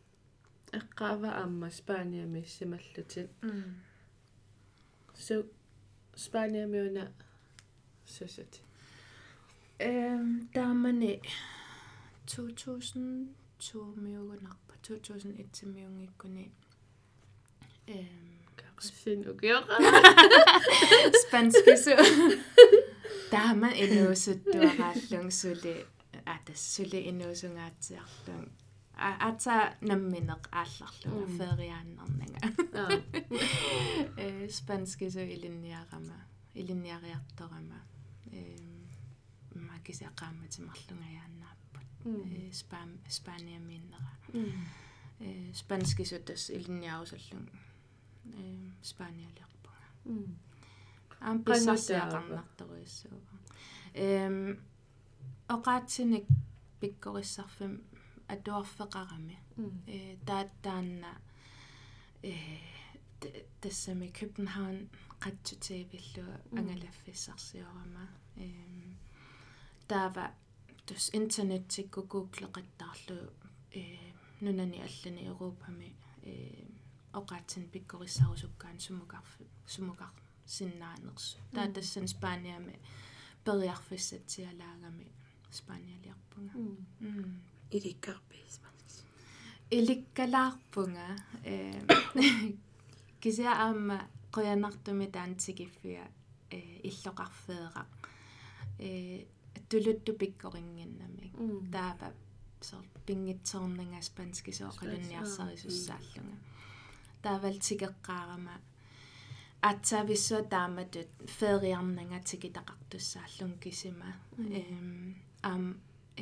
эққаава 0.79 1.29
аама 1.41 1.69
спааниами 1.69 2.41
сималлутит 2.55 3.29
су 5.25 5.35
спааниамиуна 6.15 7.05
сусат 8.05 8.53
эм 9.83 10.47
таамани 10.53 11.21
2002 12.27 13.95
миугунарпа 14.03 14.73
2001 14.83 15.65
миунгиккуни 15.75 16.45
эм 17.87 18.33
син 18.79 19.21
укиора 19.31 19.77
спанскису 21.23 21.95
таама 23.31 23.69
инуусуттуарааллун 23.83 25.31
сули 25.31 25.75
атас 26.33 26.61
сули 26.73 26.99
инуусунгаатсиарлун 27.11 28.45
аца 29.29 29.55
намминеq 29.89 30.43
аалларлуга 30.61 31.25
фериааннернага 31.39 32.39
э 34.17 34.47
спанскису 34.59 35.23
илинниарама 35.35 36.19
илинниариарторама 36.59 37.79
эм 38.31 38.72
макисеқааматимарлунгаяаннааппут 39.55 41.87
э 42.05 42.51
спам 42.51 42.99
спаниамииннера 43.09 44.11
э 45.19 45.53
спанскисутас 45.53 46.49
илинниарусаллун 46.49 47.49
э 48.25 48.71
спаниалиарпуга 48.81 49.83
аам 51.19 51.43
писсарсиақарнарторуиссууга 51.43 53.37
эм 53.93 54.59
оqaатсиник 55.47 56.25
пиккориссарфим 56.79 57.83
атуарфеқарами. 58.27 59.37
Э 59.87 60.17
тааттаанна 60.25 61.17
э 62.23 62.33
тассами 63.61 64.07
København 64.19 64.89
qatсутиивиллуа 65.23 66.35
ангалаффиссарсиорама 66.51 68.05
эм 68.35 68.97
таава 69.92 70.32
тус 70.86 71.10
интернеттикку 71.18 72.00
гуглеқаттаарлу 72.12 73.18
э 73.72 73.82
нунани 74.40 74.78
аллани 74.86 75.22
европами 75.34 75.88
э 76.22 76.64
оqaатсин 77.12 77.64
пиккориссарусуккаан 77.72 78.78
сумукарфи 78.80 79.44
сумукар 79.66 80.12
синнаанерсу 80.46 81.38
таатассан 81.54 82.06
спааниами 82.14 82.74
периарфиссатсиалаагами 83.44 85.06
спааниалиарпунга 85.58 86.54
иликкарпис 87.76 88.60
иликкалаарпунга 89.70 91.06
э 91.44 91.72
кися 93.20 93.52
аама 93.64 93.98
qoyanartumi 94.34 95.06
taantikiffiga 95.16 96.04
э 96.50 96.58
иллоqarfeeqa 96.88 97.82
э 98.78 99.26
тулутту 99.68 100.12
пиккорингиннами 100.20 101.26
таава 101.72 102.08
сор 102.60 102.84
пингитсоорнинга 103.06 104.00
спанскисооqalunniarsarisussааллунга 104.10 106.36
таавал 107.22 107.56
тикеққаарама 107.66 108.54
атсависсуа 109.70 110.42
тааматут 110.54 111.10
фериарнага 111.38 112.18
тикитақартуссааллун 112.30 113.52
кисима 113.62 114.10
эм 114.38 115.16
ам 115.42 115.64
э 116.16 116.18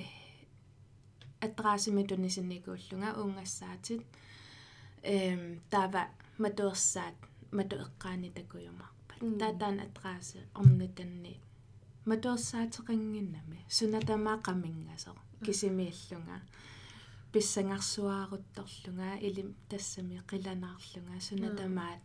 атраасимитунисинникууллунга 1.47 3.11
уунгассаатит 3.21 4.03
эм 5.03 5.43
таава 5.71 6.03
матуерсаат 6.39 7.17
матуэққаани 7.59 8.31
такуйумарпат 8.39 9.21
таатаан 9.41 9.77
атрааси 9.87 10.39
орнитанни 10.61 11.35
матуерсаатеқангиннами 12.10 13.60
сунатамаа 13.78 14.38
қамингасо 14.48 15.12
кисимииллунга 15.46 16.38
писсангарсуаарутторлунга 17.32 19.10
илим 19.28 19.50
тассами 19.70 20.22
қиланаарлунга 20.32 21.18
сунатамаат 21.28 22.02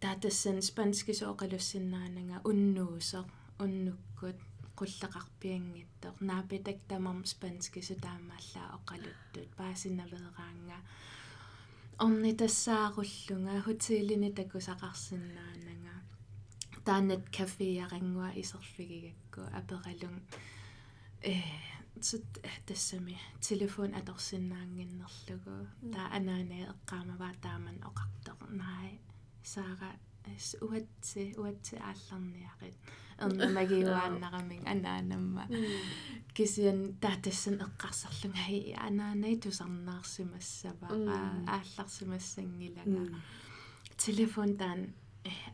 таатассан 0.00 0.58
спанскисооқалуссиннаанага 0.68 2.36
уннуусо 2.50 3.20
уннуккут. 3.64 4.38
Qulleqarpiangittор 4.80 6.12
наапитак 6.20 6.76
тамам 6.86 7.24
спанскису 7.24 7.94
таамааллаа 8.04 8.66
оқалуттут. 8.76 9.48
Паасиннавераанга 9.56 10.78
орни 12.04 12.32
тассааруллунга 12.40 13.62
хотелини 13.66 14.30
такусақарсинаанага 14.38 15.85
таанат 16.86 17.24
кафеярингуа 17.36 18.30
исерфигигакку 18.42 19.42
апералун 19.58 20.16
э 21.22 21.34
сут 22.08 22.24
тассами 22.66 23.16
телефон 23.40 23.90
аторсинаангиннерлугу 24.00 25.56
таа 25.94 26.06
анаанаа 26.16 26.62
эққаамава 26.72 27.30
тааман 27.44 27.76
оқартоқ 27.88 28.38
наи 28.60 28.92
саара 29.52 29.90
уатси 30.66 31.22
уатси 31.42 31.74
аалларниақит 31.88 32.76
эрнамагиуааннарамин 33.24 34.62
анаанамма 34.72 35.44
кисиан 36.36 36.80
таатассан 37.02 37.56
эққарсарлунга 37.66 38.42
хи 38.48 38.74
анаанай 38.88 39.34
тусарнаарсимассавара 39.44 41.18
аалларсимассангилага 41.56 43.00
телефон 44.04 44.50
таан 44.60 44.80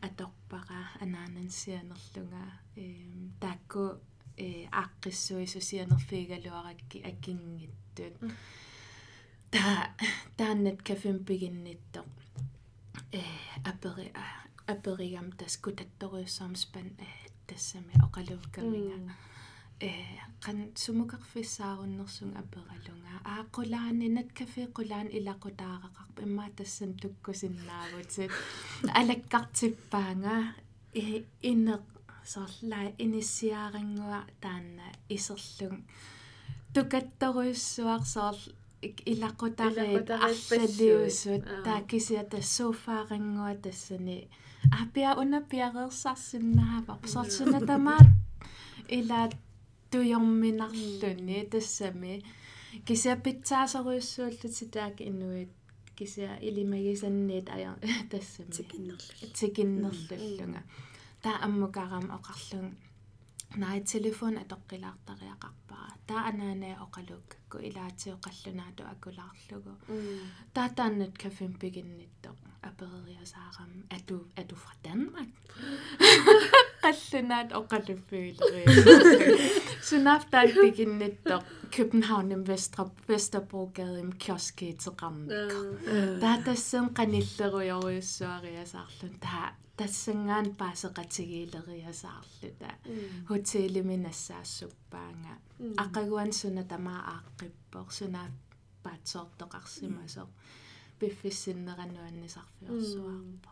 аторпара 0.01 0.81
анаанансианерлунга 1.03 2.43
эм 2.75 3.33
таакку 3.41 3.83
э 4.37 4.67
ааққиссуи 4.81 5.45
сусианерфигалуаракки 5.53 6.97
акингиттут 7.11 8.15
та 9.53 9.63
тааннат 10.37 10.81
кафем 10.87 11.17
пигинниттоқ 11.27 12.07
э 13.11 13.21
апери 13.69 14.11
аперигам 14.73 15.31
тас 15.39 15.57
кутатторуйссаам 15.63 16.55
спан 16.55 16.87
э 17.05 17.09
тассами 17.47 17.93
оқалууккаминга 18.05 19.13
э 19.87 19.91
кан 20.43 20.57
сумукарфиссааруннэрсун 20.83 22.31
апералунга 22.41 23.13
ааққулаанинат 23.35 24.29
кафе 24.39 24.63
қулаан 24.77 25.07
илақутаарақарпа 25.17 26.19
имма 26.27 26.45
тассан 26.57 26.91
туккусиннаагутит 27.01 28.31
алаккартиппаанга 28.99 30.35
э 31.01 31.23
инне 31.49 31.75
соорлаа 32.33 32.85
иниссиарингуа 33.03 34.19
таанна 34.43 34.87
исерлун 35.15 35.77
тукатторуйссуар 36.73 38.03
соор 38.15 38.37
Илақутариит 38.83 40.09
илақутариит 40.09 40.09
арлалиусут 40.27 41.43
Аа. 41.47 41.63
таакисиа 41.67 42.23
тассууфаарингуа 42.31 43.55
тассани 43.63 44.17
апиа 44.81 45.11
уна 45.21 45.39
пиареерсарсиннаава 45.51 46.99
сорсуна 47.13 47.59
тамаат 47.69 48.09
ила 48.97 49.29
туйорминарлүни 49.93 51.39
тассами 51.53 52.13
кися 52.87 53.15
питсаасориуссууллути 53.25 54.65
таак 54.75 55.01
инуит 55.01 55.51
кися 55.95 56.29
илимагисанниит 56.41 57.49
ая 57.49 57.75
тассами 58.11 58.51
тикиннерлу 58.57 59.27
тикиннерлуллунга 59.39 60.61
таа 61.21 61.37
аммукарам 61.45 62.05
оқарлун 62.17 62.67
ناي 63.57 63.79
تليفون 63.79 64.37
أدقي 64.37 64.77
لها 64.77 64.97
طريقة 65.07 65.53
بقى 65.69 65.87
تا 66.07 66.13
أنا 66.13 66.51
أنا 66.51 66.81
أقلوك 66.81 67.33
كو 67.49 67.57
إلا 67.57 67.89
تي 67.89 68.11
قلنا 68.11 68.63
دو 68.77 68.83
أكو 68.83 69.09
لارلوغو 69.09 69.75
تا 70.53 70.67
تانت 70.67 71.17
كفين 71.17 71.51
بيجن 71.51 71.99
الدق 71.99 72.35
أبغي 72.63 73.13
يا 73.13 73.23
سارم 73.23 73.83
أدو 73.91 74.25
أدو 74.37 74.55
fra 74.55 74.87
Danmark 74.87 75.29
قلنا 77.13 77.41
دو 77.43 77.55
أقلو 77.55 77.97
فيلغي 78.09 78.65
سناف 79.81 80.23
تا 80.23 80.45
بيجن 80.45 81.01
الدق 81.01 81.45
København 81.73 82.31
im 82.31 82.47
Vestre, 82.47 82.91
Vesterbrogade 83.07 83.99
im 83.99 84.11
kioske 84.11 84.75
til 84.77 84.91
Ramk. 84.91 85.29
Der 86.21 86.27
er 86.27 86.43
der 86.45 86.53
sådan 86.55 86.93
ganillerøjere, 86.93 88.01
sorry, 88.01 88.53
jeg 88.57 88.67
sagde, 88.67 89.15
der 89.21 89.55
тассангаан 89.79 90.47
паасеқатигиилериасаарлута 90.59 92.69
хотелиминассаассуппаанга 93.29 95.33
ақагуан 95.83 96.31
суна 96.39 96.63
тамаа 96.71 97.01
ааққиппор 97.15 97.87
суна 97.99 98.23
паатсоортоқарсимасо 98.83 100.23
пиффиссиннерануаннисарфиорсуарпо 100.99 103.49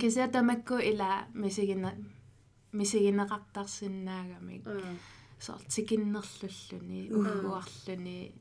кися 0.00 0.24
тамакку 0.28 0.74
ила 0.90 1.10
мисигина 1.34 1.90
мисигинеқартарсиннаагамик. 2.72 4.66
Соор 5.38 5.60
тикиннерлуллуни 5.68 7.10
угуарлуни 7.10 8.32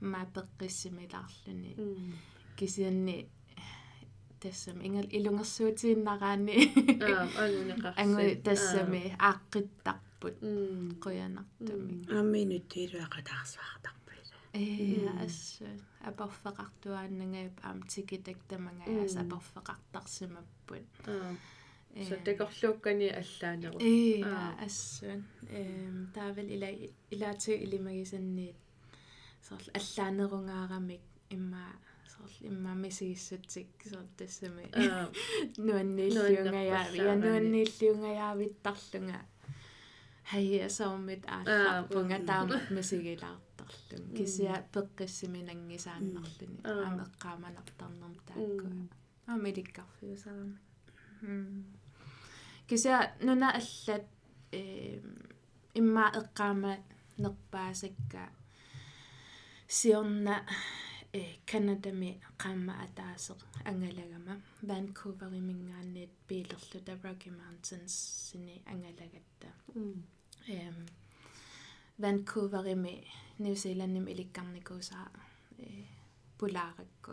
маапеққиссимилаарлуни 0.00 1.76
кисианни 2.56 3.28
тассам 4.42 4.78
ингал 4.86 5.08
илунгерсуутииннараани 5.16 6.56
ангу 8.02 8.24
тассами 8.42 9.02
ааққиттарпут. 9.28 10.34
Қуянартами 11.04 11.92
ааминуттиилуақатаарсуартарпила 12.16 14.36
э 14.52 14.54
асса 15.24 15.68
апорфеқартуааннагап 16.08 17.54
аам 17.62 17.78
тикитактамангаас 17.92 19.14
апорфеқартарсимаппут 19.22 20.86
så 22.08 22.14
такорлууккани 22.24 23.08
аллаанеру. 23.20 23.78
Э 23.80 24.22
Аа. 24.22 24.64
ассан 24.64 25.20
эм 25.50 26.10
таавал 26.14 26.48
ила 26.56 26.70
илаату 27.10 27.52
илимагисанниит 27.52 28.56
соор 29.46 29.62
аллаанерungaaramik 29.78 31.02
имма 31.30 31.38
соор 31.38 31.38
имма 31.38 31.38
мисигиссутсик 31.38 31.89
соор 33.90 34.06
тассами 34.16 34.64
нуаннииллиунгая 35.56 36.86
я 36.94 37.16
нуаннииллиунгаяавиттарлунга 37.16 39.20
хая 40.30 40.68
саумит 40.68 41.24
аалларпунга 41.26 42.18
таамат 42.26 42.70
мисигилаартарлун 42.70 44.16
кисиа 44.16 44.56
пеққиссиминангисааннарлуни 44.74 46.58
Аа. 46.64 46.70
амеққааманартарнерм 46.88 48.14
таакку 48.26 48.66
амиликкарфиусарами 49.32 50.56
кисиа 52.68 52.98
нуна 53.26 53.48
аллат 53.58 54.04
э 54.52 55.00
имма 55.74 56.06
эққаама 56.20 56.72
нерпаасакка 57.18 58.22
сиорна 59.68 60.36
э 60.46 60.48
канадами 61.50 62.10
qaamma 62.38 62.72
атаасеқ 62.84 63.40
ангалагама 63.70 64.34
Vancouver-имингаанниит 64.68 66.12
пилерлута 66.28 66.92
Rocky 67.04 67.30
Mountains 67.40 67.94
сини 68.28 68.62
ангалагатта 68.66 69.48
эм 70.46 70.86
New 73.38 73.54
Zealand-им 73.62 74.06
иликкарникуусаа 74.12 75.10
э 75.58 75.84
пулааракку 76.38 77.12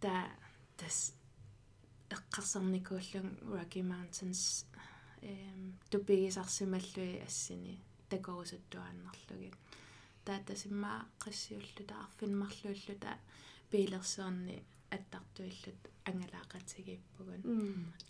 та 0.00 0.30
тас 0.78 1.12
эққарсарникууллун 2.08 3.28
Rocky 3.54 3.82
Mountains 3.92 4.64
эм 5.20 5.78
тупигисарсималлуи 5.90 7.20
ассини 7.26 7.74
такорусуттуааннарлугит 8.08 9.54
таатасиммаа 10.28 10.98
қиссиуллута 11.22 11.94
арфинмарлууллута 12.04 13.12
пилерсуарни 13.70 14.56
аттартуиллут 14.96 15.82
ангалаақатигиппугун 16.08 17.42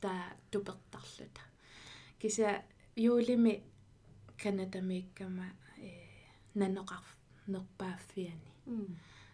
таа 0.02 0.24
тупертарлута. 0.50 1.42
Кися 2.20 2.48
юулими 2.96 3.54
канадамиккама 4.42 5.46
э 5.78 5.80
наноқар 6.54 7.04
нерпааффиани 7.46 8.50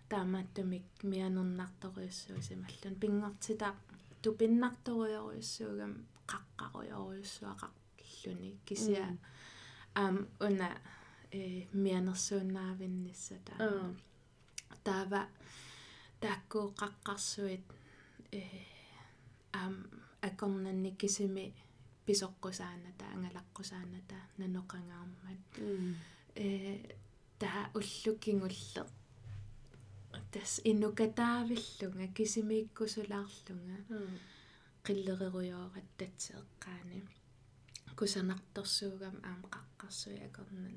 таамааттумик 0.09 0.85
мианернарториуссуусималлун 1.03 2.95
пингортита 3.03 3.75
тупиннарториориуссуугам 4.23 5.93
қаққаруйориуссуақарлуни 6.33 8.51
кisia 8.67 9.07
ам 9.95 10.29
уна 10.41 10.69
э 11.39 11.67
мианерсууннаавинниссата 11.85 13.55
таава 14.87 15.23
тааккуу 16.23 16.67
қаққарсуит 16.83 17.65
э 18.33 18.43
ам 19.63 19.75
акорнанни 20.29 20.91
кисими 21.01 21.45
писоққусааната 22.07 23.05
ангалаққусааната 23.15 24.19
наноқангаармат 24.41 25.43
э 26.45 26.49
таа 27.41 27.63
уллуккингулле 27.79 28.83
тас 30.33 30.53
инукатаавиллунга 30.71 32.07
кисимииккусулаарлунга 32.17 33.79
qillererujorat 34.87 35.89
tatseeqqaani 35.99 36.99
kusанарторсуугам 37.99 39.17
аам 39.31 39.41
qaqqarсуи 39.55 40.19
акорнан 40.29 40.75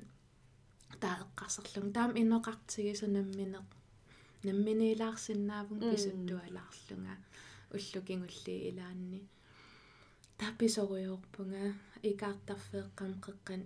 таа 1.02 1.16
эққарсерлун 1.24 1.92
таам 1.96 2.10
иноқартигису 2.22 3.06
наммине 3.16 3.60
намминилаарсинаавун 4.46 5.80
писуттуалаарлунга 5.90 7.14
уллукингулли 7.74 8.54
илаанни. 8.68 9.20
Таписоруйорпунга 10.38 11.64
икаартарфеэққам 12.10 13.12
қеққан 13.24 13.62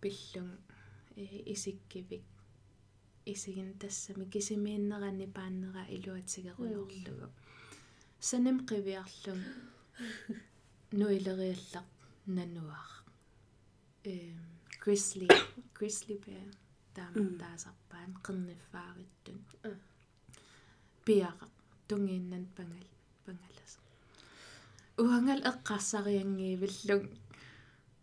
пиллун. 0.00 0.50
Э 1.16 1.24
исиккивик. 1.52 2.24
Исигин 3.32 3.70
тассами. 3.80 4.24
Кисимииннерани 4.24 5.26
пааннера 5.26 5.82
илуатигеруйорлугу 5.96 7.28
саним 8.20 8.58
қивиарлун 8.68 9.40
нуилериаллақ 10.98 11.86
нануар 12.26 12.90
э 14.04 14.34
grizzly 14.82 15.28
grizzly 15.80 16.16
bear 16.24 16.48
таама 16.96 17.24
таасарпаан 17.42 18.10
қерниффаариттун 18.26 19.38
пиара 21.04 21.46
тунгииннан 21.88 22.44
пангал 22.56 22.88
пангалас 23.24 23.72
уангал 25.02 25.40
эққарсариангиивиллун 25.50 27.04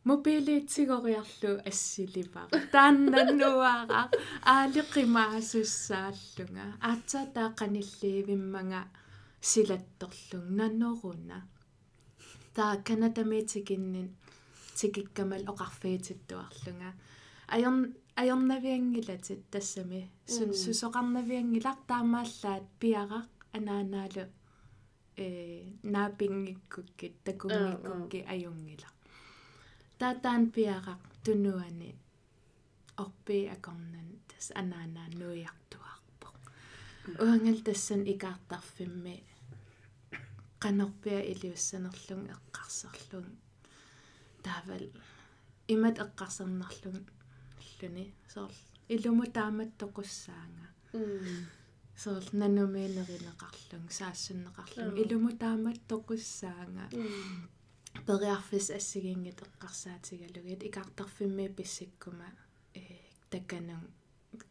мобилиитсигориарлу 0.10 1.52
ассиливар 1.70 2.50
тааннаннуара 2.74 4.02
аалеқимаасуссааллунга 4.56 6.66
аатса 6.90 7.22
таақанилливиммага 7.36 8.82
силатторлун 9.52 10.46
нанноруна 10.60 11.40
таа 12.56 12.74
канатамиитикиннин 12.88 14.08
тикиккамал 14.78 15.44
оқарфиититтуарлунга 15.52 16.90
аёрнавиангилатит 17.47 19.41
тассами 19.51 20.01
сун 20.25 20.49
сусоқарнавиангилар 20.63 21.77
таамааллаат 21.89 22.65
пиарaq 22.79 23.29
анаанаалу 23.57 24.25
э 25.17 25.27
наапингиккуккит 25.93 27.15
такунгиккукки 27.25 28.19
аюнгила 28.33 28.89
таатаан 29.99 30.43
пиарaq 30.55 31.01
тунуани 31.23 31.89
орпи 33.03 33.38
акорнан 33.55 34.07
тас 34.29 34.47
анаанаа 34.62 35.07
нуиартуарпо 35.19 36.27
уангал 37.23 37.60
тассан 37.67 38.01
икаартарфимми 38.13 39.15
канорпиа 40.63 41.21
илиуссанерлун 41.31 42.23
эққарсерлун 42.36 43.27
таавал 44.45 44.86
имат 45.73 45.95
эққарсернарлун 46.05 46.97
луни 47.82 48.06
соор 48.34 48.52
илуму 48.96 49.26
таамат 49.38 49.72
тоқуссаанга 49.82 50.68
соор 52.04 52.24
нанумиинеринеқарлун 52.42 53.86
саассуннеқарлун 54.00 54.92
илуму 55.04 55.32
таамат 55.44 55.80
тоқуссаанга 55.92 56.86
периарфис 58.08 58.68
ассигингит 58.80 59.40
эққарсаатигалугит 59.46 60.62
икаартарфимми 60.68 61.48
писсиккума 61.58 62.30
э 62.74 62.82
такканун 63.32 63.84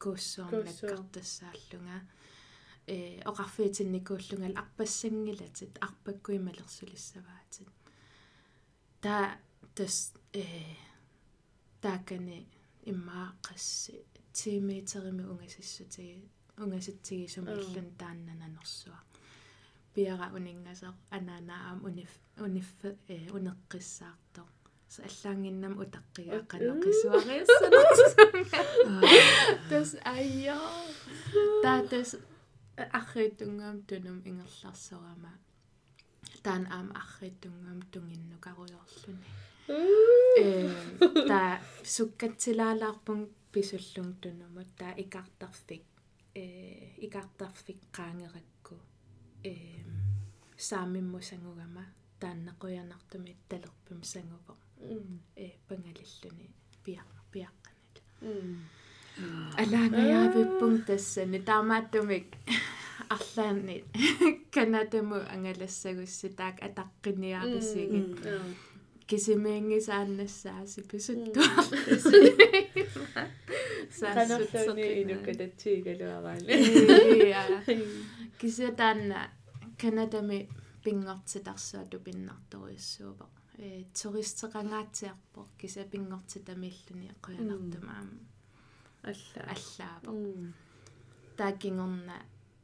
кууссуарнаккартассааллунга 0.03 1.99
э 2.87 2.97
оқарфиитинникууллунгал 3.31 4.55
арпассангилатит 4.62 5.73
арпаккуи 5.87 6.39
малерсулиссаваатит 6.47 7.69
та 9.01 9.17
тас 9.77 9.97
э 10.33 10.45
таакани 11.81 12.39
иммааққасси 12.90 13.94
тиметерими 14.37 15.25
унгасиссутиги 15.33 16.16
унгаситсигисумиллун 16.62 17.88
тааннананерсуа 18.01 19.01
пиара 19.94 20.27
унингасеқ 20.37 20.96
ананаам 21.16 21.79
униф 21.88 22.12
униф 22.46 22.68
э 22.85 22.87
унеққиссаартоқ 23.37 24.51
så 24.92 24.99
аллаангиннам 25.09 25.75
утаққига 25.83 26.38
қанеққисуариассанерсунга 26.51 28.61
тас 29.70 29.90
айя. 30.14 30.59
Таатас 31.62 32.11
арритунгам 32.77 33.77
тунум 33.88 34.18
ингерларсорама 34.29 35.33
таан 36.44 36.62
аам 36.77 36.88
арритунгам 37.03 37.79
тунгиннукаруйорлуни. 37.92 39.25
э 39.25 39.27
та 41.29 41.61
суккатсилаалаарпун 41.83 43.29
писуллун 43.52 44.14
тунумут 44.22 44.68
та 44.79 44.88
икартарфик 44.96 45.83
э 46.35 46.44
икартарфик 47.07 47.79
qaangerakku 47.96 48.74
э 49.44 49.55
saamimmusangugama 50.68 51.85
тааннақуянартуми 52.20 53.33
талерпум 53.48 54.00
сангупо 54.12 54.55
э 55.37 55.46
пангалиллуни 55.68 56.46
пиа 56.85 57.02
пиаққанала 57.33 57.76
алаагаявиппум 59.62 60.74
тассани 60.88 61.38
таамааттумик 61.48 62.29
арлаани 63.14 63.76
канатаму 64.55 65.18
ангалассагусси 65.35 66.29
таак 66.38 66.57
атаққиниарисигит 66.66 68.12
кисимингисааннассааси 69.07 70.81
писуттуартаси 70.90 72.21
канерлуни 74.14 74.87
инуккататсиигалуараали 75.03 76.53
кисатаанна 78.40 79.21
канадами 79.81 80.38
пингортитарсуату 80.85 81.99
пиннарториуссуупа 82.07 83.27
э 83.59 83.85
туристеқангаатсиарпо 83.95 85.40
киса 85.59 85.83
пингортитамиллуни 85.92 87.11
қуянартумаама 87.25 88.19
алла. 89.03 89.42
Аллаапо 89.55 90.12
таакингорна 91.37 92.16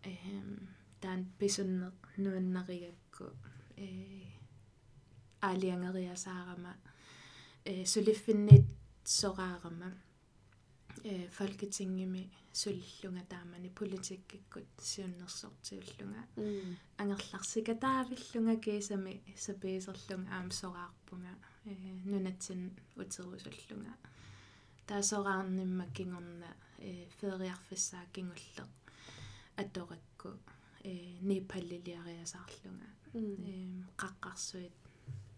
эм 0.05 0.69
таан 1.01 1.21
писунне 1.39 1.89
нуаннаригакку 2.17 3.27
э 3.77 4.32
aliangeria 5.43 6.17
saarama, 6.17 6.75
øh, 7.67 7.87
syliffinit 7.87 8.65
sorarama, 9.05 9.93
øh, 11.05 11.31
folketingimi 11.31 12.31
sullunga 12.53 13.23
taamani 13.29 13.71
politikkikut 13.79 14.69
siunnersortiullunga 14.83 16.23
mm. 16.37 16.77
angerlarsika 16.99 17.75
taavillunga 17.75 18.57
keesami 18.57 19.15
sapeeserlunga 19.37 20.35
aam 20.37 20.51
soraarpunga 20.51 21.33
øh, 21.67 22.07
nunatsin 22.07 22.81
uterusullunga 22.97 23.93
taasoraarnimma 24.87 25.87
kingorna 25.95 26.55
feeriarfissaa 27.21 28.07
kingulle 28.13 28.69
attorakku 29.57 30.29
nepalliliariasaarlunga 31.21 32.89
mm. 33.15 33.85
qaqqarsuit 34.03 34.82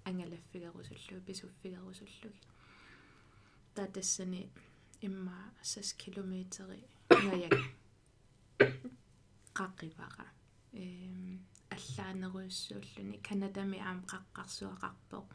ангалаффигерусуллу 0.09 1.21
писуффигерусуллуги 1.27 2.41
таатассани 3.75 4.43
имма 5.07 5.39
6 5.63 5.97
километери 6.03 6.81
ngajak 7.11 7.55
qaqqivara 9.59 10.27
эм 10.83 11.41
аллаанеруйуссууллуни 11.77 13.17
канадами 13.29 13.79
аам 13.89 14.01
qaqqarsuaqarpoq 14.13 15.29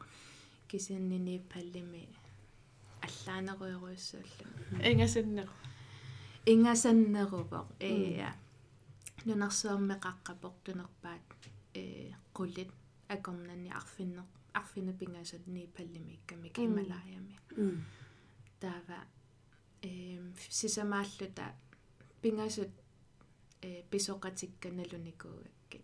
кисиннини 0.70 1.36
паллими 1.52 2.02
аллаанеруйуруйуссууллуни 3.06 4.54
ингасаннеру 4.90 5.54
ингасаннерупоq 6.52 7.68
ээ 7.90 8.32
нунарсуарме 9.26 9.96
qaqqapoq 10.06 10.54
тунерпаат 10.64 11.26
э 11.80 11.82
qullit 12.36 12.70
акорнани 13.14 13.70
арфинне 13.80 14.22
арфина 14.52 14.92
пингасут 14.92 15.46
ни 15.46 15.66
паллимикками 15.66 16.48
кималааями 16.48 17.36
таава 18.60 18.98
эм 19.82 20.34
сисамааллута 20.48 21.54
пингасут 22.22 22.70
э 23.62 23.82
писоқатикканалуникуугакки 23.90 25.80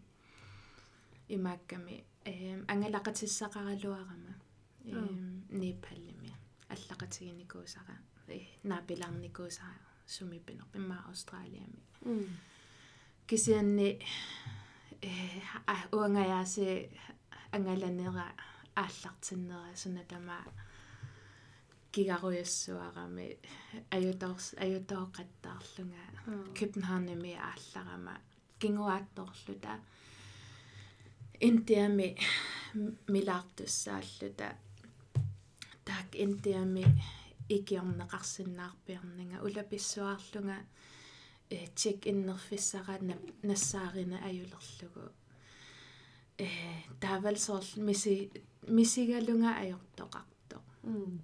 имаакками 1.28 2.04
эм 2.24 2.64
ангалақатиссақаралуарама 2.72 4.34
эм 4.84 5.44
непаллими 5.50 6.32
аллақатигиникуусара 6.68 7.96
э 8.28 8.40
наапиларникуусара 8.62 9.80
сумиппинер 10.06 10.66
имма 10.74 11.04
австралиами 11.08 11.80
кисианни 13.26 14.00
э 15.02 15.10
уангаяаси 15.92 16.90
ангаланера 17.52 18.26
ааллартиннера 18.82 19.76
сунатама 19.82 20.38
кигаруйассуарами 21.92 23.26
аютаорс 23.96 24.46
аютаоқаттаарлунга 24.64 26.04
Københavnами 26.58 27.32
аалларама 27.50 28.14
кингуаатторлута 28.60 29.72
интиами 31.48 32.08
милаартуссааллута 33.14 34.48
таак 35.86 36.10
интиами 36.24 36.84
икиорнеқарсиннаарпиарнага 37.56 39.36
улаписсуаарлунга 39.46 40.58
э 41.50 41.66
чек 41.74 42.06
иннерфиссара 42.06 42.98
нассаарина 43.42 44.18
аюлерлугу. 44.28 45.12
Э 46.38 46.48
таавалсоорл 47.00 47.70
миси 47.76 48.30
мисигалунга 48.68 49.50
ajortoqar 49.62 50.24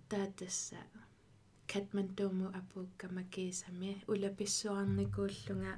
таатасса 0.09 0.79
катмандууму 1.67 2.47
апууккама 2.61 3.23
кисами 3.25 4.03
улаписсуарникууллунга 4.07 5.75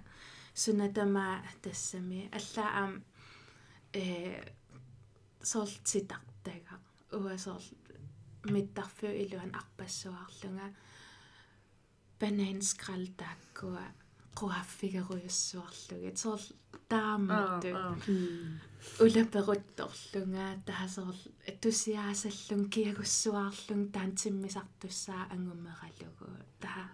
сунатамаа 0.55 1.43
тассами. 1.63 2.31
Аллаам 2.39 3.05
э 3.93 4.53
сортитартага 5.43 6.75
уасоор 7.13 7.63
миттарфу 8.45 9.07
илуан 9.07 9.53
арпассуаарлунга 9.61 10.69
бананскрал 12.21 13.07
тааккуа 13.21 13.85
quaffigeruissuarlugi 14.39 16.11
soor 16.23 16.43
taammattu 16.93 17.71
улаперутторлунга 19.05 20.47
таасоор 20.69 21.17
туссиаасаллун 21.63 22.63
киагуссуаарлун 22.75 23.83
таантиммисартуссаа 23.95 25.23
ангуммералугу 25.35 26.29
таа 26.63 26.85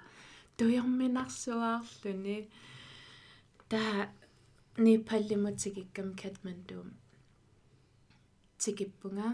туйорминарсуаарлуни. 0.57 2.38
Таа 3.70 4.09
непаллимутигиккам 4.84 6.09
катмандуум 6.22 6.88
тикиппунга 8.62 9.28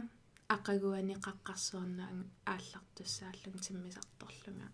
ақагуани 0.54 1.14
қаққарсуарна 1.26 2.04
ааллартуссааллун 2.52 3.58
тиммисарторлунга 3.64 4.68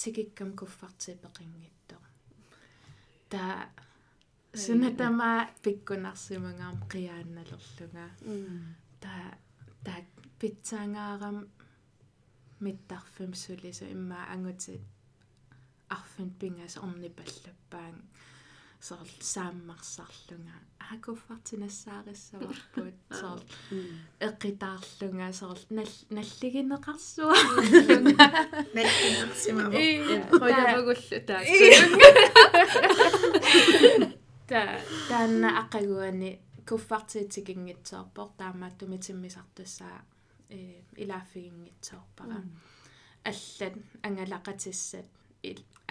тикиккам 0.00 0.50
куффартипеқингиттоо 0.58 2.02
таа 3.32 3.68
сунатама 4.64 5.30
пиккунарсимангаам 5.62 6.76
қиаанналерлунга 6.92 8.06
та 9.02 9.14
та 9.84 9.94
питсаангаарам 10.40 11.38
миттарфим 12.60 13.32
сулису 13.34 13.84
имма 13.96 14.20
ангутит 14.34 14.82
арфин 15.88 16.30
пингас 16.40 16.76
орнипаллаппаан 16.76 17.96
соор 18.80 19.08
сааммарсарлунга 19.32 20.56
акуффартинассаариссаварпут 20.94 22.96
соор 23.20 23.40
эққитаарлунга 24.26 25.28
соор 25.40 25.58
наллигинеқарсуа 26.16 27.36
наллинерсимава 28.76 29.80
хоямагуллу 30.40 31.18
таа 31.28 31.42
та 34.50 34.60
таанна 35.08 35.48
ақагуани 35.62 36.30
куффартиитикингитсоорпор 36.68 38.28
таамааттуми 38.40 38.98
тиммисартуссаа 39.06 39.98
э 40.48 40.80
илааффигингитсоорпара 41.02 42.38
аллат 43.30 43.74
ангалақатиссат 44.06 45.08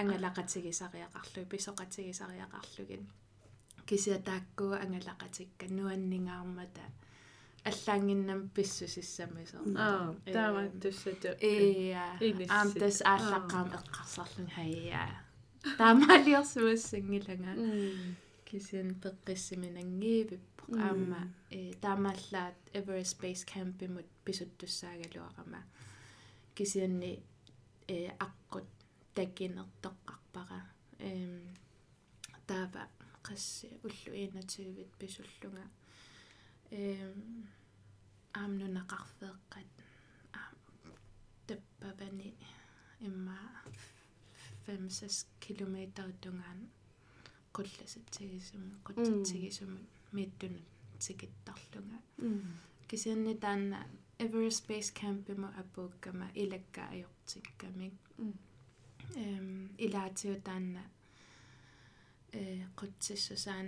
ангалақатигисариақарлу 0.02 1.42
писоқатигисариақарлугин 1.54 3.04
кися 3.86 4.20
тааккуа 4.30 4.78
ангалақатикка 4.86 5.66
нуаннингаармата 5.78 6.86
аллаангиннам 7.70 8.50
писсусиссамисо 8.56 9.58
аа 9.76 10.16
таама 10.34 10.62
туссату 10.82 11.30
иа 11.42 12.06
аам 12.56 12.70
тас 12.82 12.98
ааллаққаам 13.14 13.68
эққарсарлун 13.78 14.50
хаяа 14.58 15.10
таамаалиорсуассангилага 15.80 17.52
кисин 18.50 18.88
пеққиссиминангиивиппо 19.04 20.64
аама 20.88 21.22
э 21.58 21.74
таамааллаат 21.84 22.58
Everest 22.80 23.16
Base 23.22 23.44
Camp 23.52 23.78
имут 23.86 24.08
писуттуссаагалуарама 24.26 25.62
кисианни 26.56 27.12
э 27.88 27.98
аққут 28.26 28.68
таккинертоққарпара 29.20 30.62
эм 31.00 31.44
таава 32.48 32.84
қасси 33.28 33.68
уллу 33.88 34.12
21вит 34.16 34.92
писуллунга 35.00 35.66
эм 36.72 37.20
аамнунақарфеэққат 38.42 39.72
аам 40.40 40.56
таппавани 41.48 42.30
имма 43.08 43.38
5-6 44.68 45.26
километр 45.46 46.08
тунгаан 46.24 46.60
qullasatsigisumu 47.56 48.74
qutsatsigisumu 48.86 49.80
miittunut 50.16 50.68
sikittарлунга 51.06 51.98
кисианни 52.90 53.34
таанна 53.44 53.80
Everest 54.20 54.64
Base 54.70 54.92
Camp 55.00 55.32
има 55.32 55.50
апууккама 55.62 56.28
илакка 56.36 56.82
ajortikkamik 56.94 57.94
эм 59.16 59.70
илаатиу 59.78 60.36
таанна 60.42 60.84
э 62.32 62.66
qutсиссусаан 62.80 63.68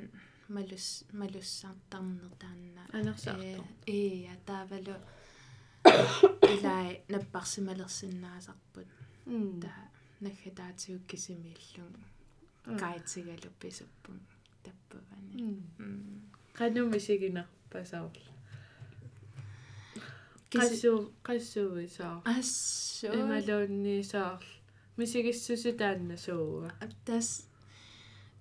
малус 0.49 0.87
малуссаартарнер 1.13 2.33
таанна 2.43 2.83
анерсаартор 2.93 3.65
ия 3.87 4.35
таавалу 4.45 4.95
илай 6.53 7.01
наппарсималерсиннаасарпут 7.13 8.87
та 9.61 9.71
наггатаатиук 10.19 11.03
кисимииллун 11.07 11.95
каитсигалу 12.81 13.49
писаппун 13.59 14.19
таппавани. 14.63 15.63
Кануми 16.53 16.99
сигинарпасаорла 16.99 18.31
qassuu 20.51 20.99
qassuvисаа 21.27 22.21
ассоо 22.25 23.13
ималуунниисаарл 23.19 24.60
мисигиссуси 24.97 25.71
таанна 25.79 26.17
сууга 26.17 26.71
тас 27.05 27.27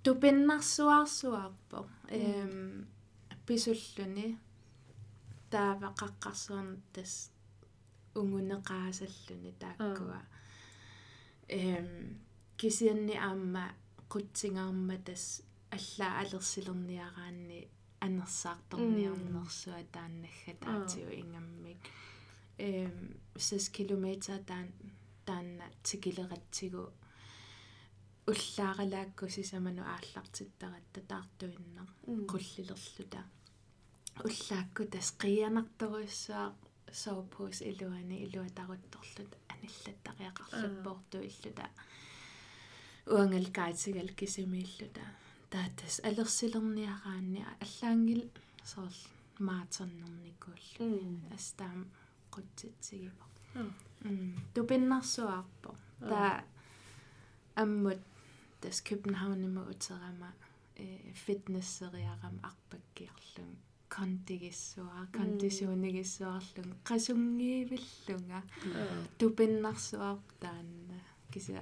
тупиннарсуарсуарпо 0.04 1.78
эм 2.08 2.86
писуллуни 3.46 4.38
таава 5.50 5.88
қаққарсуарн 6.00 6.76
тас 6.94 7.12
унгунеқаасаллуни 8.20 9.52
тааккуа 9.62 10.20
эм 11.48 11.88
кисианни 12.60 13.14
аама 13.28 13.64
қутсингаарма 14.12 14.96
тас 15.06 15.24
аллаа 15.76 16.12
алерсилерниараанни 16.22 17.60
анерсаарторниарнерсуа 18.06 19.82
тааннагга 19.94 20.52
таатиу 20.64 21.10
ингаммик 21.22 21.82
эм 22.58 22.96
6 23.36 23.70
км 23.76 24.06
таан 24.46 24.68
таанна 25.26 25.66
тикилератсигу 25.86 26.84
уллааралаакку 28.30 29.24
сисаману 29.36 29.82
ааллартиттаратта 29.94 31.00
таартуиннер 31.12 31.88
qullilerluta 32.30 33.20
уллаакку 34.26 34.82
тас 34.92 35.08
қианарторуссаа 35.22 36.46
соопус 37.02 37.58
илуани 37.70 38.16
илуатарутторлут 38.26 39.32
аналлаттариақарлуппорту 39.52 41.18
иллута 41.28 41.66
уангал 43.14 43.46
каатсигал 43.56 44.10
кисимииллута 44.18 45.04
таатас 45.52 45.94
алерсилерниараанни 46.08 47.42
аллаангил 47.64 48.22
соорл 48.72 49.02
астаам 51.36 51.80
qutситсигипа 52.34 53.24
м 53.54 53.70
тупиннарсуаарпо 54.54 55.74
та 56.00 56.44
аммут 57.54 58.00
тас 58.60 58.82
Københavnima 58.82 59.62
утерама 59.70 60.32
э 60.76 61.12
фитнессериарам 61.24 62.40
арпаккиарлун 62.42 63.56
контигиссуа 63.88 65.06
кондисионигиссуарлун 65.16 66.70
qasunngiivillunga 66.88 68.40
тупиннарсуаар 69.18 70.18
таанна 70.40 70.98
кися 71.32 71.60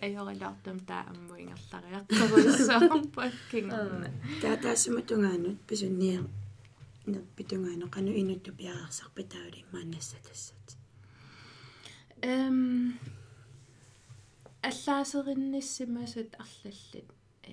ajorилаартум 0.00 0.78
таа 0.88 1.02
амму 1.10 1.34
ингерлариаққаруссаарпак 1.42 3.34
кингерна 3.50 4.08
таатаассума 4.42 5.02
тунгаанут 5.02 5.58
писунниа 5.68 6.20
нерпитунгаано 7.06 7.86
кану 7.94 8.10
инутту 8.22 8.50
пиареерсарпитаули 8.60 9.60
мааннасса 9.72 10.16
тассат 10.26 10.79
эм 12.22 12.98
аллаасеринниссимасут 14.62 16.34
арлаллит 16.42 17.08
э 17.42 17.52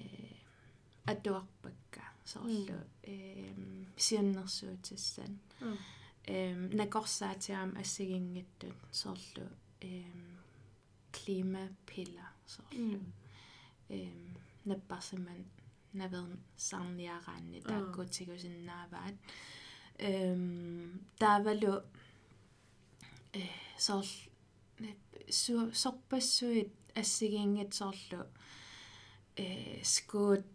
атуарпакка 1.06 2.04
соорлу 2.26 2.80
эм 3.04 3.88
сианнерсуутассан 3.98 5.40
эм 6.26 6.70
накорсаатиам 6.72 7.78
ассигингиттут 7.82 8.76
соорлу 8.92 9.48
эм 9.82 10.38
климапила 11.12 12.28
соорлу 12.46 13.00
эм 13.90 14.38
наппарсиман 14.66 15.46
наверн 15.94 16.40
сарниараанни 16.58 17.62
тааккуутигусиннааваат 17.62 19.16
эм 20.00 21.02
таавалу 21.18 21.84
э 23.34 23.44
сорл 23.78 24.27
су 25.30 25.72
сорпассуит 25.74 26.72
ассигингит 26.96 27.74
соорлу 27.74 28.26
э 29.36 29.84
скут 29.84 30.46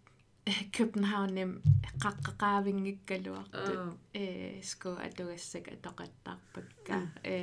Københavnim 0.72 1.50
qaqqaqaavinngikkaluartut 2.02 3.98
э 4.12 4.60
ску 4.62 4.90
атугассак 5.06 5.68
атоқаттаарпакка. 5.74 6.96
Э 7.22 7.34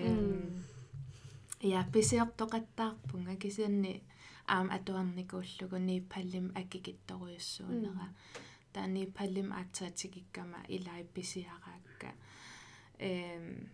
я 1.61 1.83
писиортоқаттаарпунга 1.93 3.35
кисианни 3.35 4.03
аам 4.47 4.69
атуарникууллугу 4.71 5.77
нипаллим 5.77 6.51
аккикитторуйуссуунера 6.55 8.07
таа 8.73 8.87
нипаллим 8.87 9.53
аатсаатигиккама 9.53 10.59
илай 10.67 11.03
писиараакка. 11.03 12.09
Эм 12.99 13.69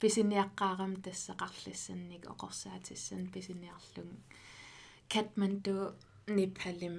писиниаққаарам 0.00 0.92
тассақарлассанник 1.04 2.22
оқорсаатиссан 2.32 3.22
писиниарлун 3.34 4.10
катманду 5.12 5.76
нипаллим 6.26 6.96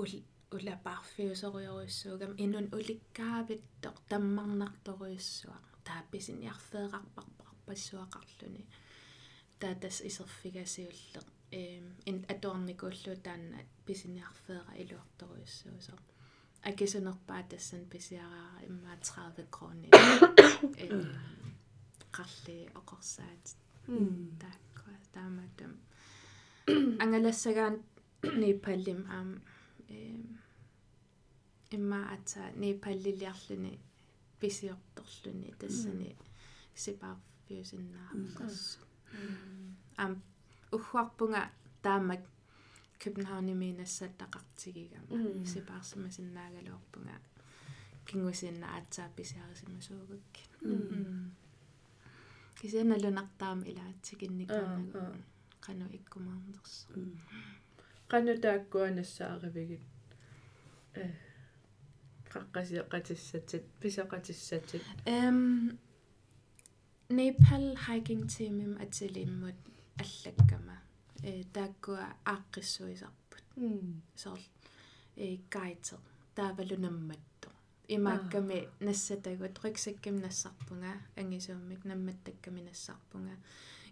ул 0.00 0.12
улапаарфиусориоруйссуугам 0.56 2.32
инун 2.44 2.66
уликкаавиттоқ 2.78 3.96
таммарнарторуйуссуа 4.10 5.58
таа 5.86 6.02
писиниарфеэқарпарпассуақарлуни 6.12 8.64
таатас 9.60 9.96
исерфигасиуллеқ 10.08 11.26
эм 11.60 11.86
ин 12.10 12.18
атуарникууллу 12.32 13.12
таанна 13.26 13.58
писиниарфеэра 13.86 14.72
илуарторуйуссуусо 14.82 15.94
акисунерпаа 16.70 17.42
тассан 17.50 17.82
писиараа 17.92 18.50
иммаа 18.68 18.96
30 19.02 19.54
крони 19.54 19.88
qalli 22.17 22.57
oqorsaat 22.79 23.45
taakka 24.41 24.91
taamatam 25.15 25.73
angalassagaan 27.03 27.75
niipallim 28.41 29.01
aam 29.17 29.29
имма 31.77 31.99
ата 32.15 32.43
нипаллилиарлүни 32.61 33.73
писиорторлүни 34.41 35.49
тассани 35.61 36.09
сипаарфиусиннаарпас 36.83 38.59
ам 40.03 40.13
уггуарпунга 40.75 41.41
таамак 41.85 42.23
Københavnimi 43.03 43.69
нассаттақартигигама 43.79 45.15
сипаарсимасиннаагалуорпунга 45.53 47.17
кингусинна 48.07 48.67
аатсаапписиарисимасуугак 48.75 50.35
кисианалунартаама 52.63 53.65
илаатсигинникуунагу 53.71 55.01
кану 55.65 55.85
иккумаарнерс 55.97 56.75
qanu 58.11 58.31
taakkuanassaaривигит 58.45 59.83
э 61.01 61.03
qaqqasiqatissatsit 62.33 63.65
pisaqatissatsit 63.81 64.85
эм 65.17 65.39
Nepal 67.17 67.65
hiking 67.85 68.23
teamim 68.33 68.73
atilimmut 68.83 69.59
аллаккама 70.03 70.77
э 71.29 71.43
тааккуа 71.55 72.05
ааққиссуисарпут 72.33 73.45
соор 74.21 74.41
э 75.25 75.27
гайдер 75.55 75.99
таавалунамматту 76.37 77.32
имаакками 77.95 78.69
нассатагут 78.79 79.63
риксакким 79.63 80.15
нассарпунга 80.25 80.93
ангисууммик 81.15 81.85
намматтакками 81.85 82.61
нассарпунга. 82.61 83.35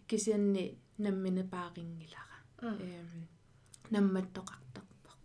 кисианни 0.08 0.78
наммине 0.98 1.44
паарингилара 1.44 2.38
эм 2.62 3.28
намматтоқартарпоқ 3.94 5.20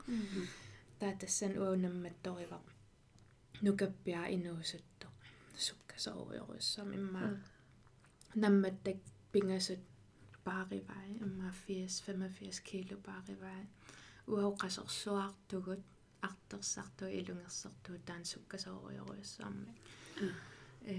таатассан 1.01 1.53
уунамматторива 1.59 2.59
нукаппиа 3.63 4.23
инуусутто. 4.35 5.07
Суккасоориоруссам 5.57 6.93
имма 6.99 7.23
намматтак 8.35 8.99
пингасут 9.33 9.83
пааривай 10.45 11.09
имма 11.25 11.53
80 11.67 12.07
85 12.07 12.61
кило 12.61 12.97
пааривай 13.09 13.63
уауқасорсуартугут 14.27 15.83
артерсарту 16.23 17.05
илунгерсертуу 17.19 17.97
таан 18.07 18.25
суккасоориоруссаамми 18.33 19.73
э 20.93 20.95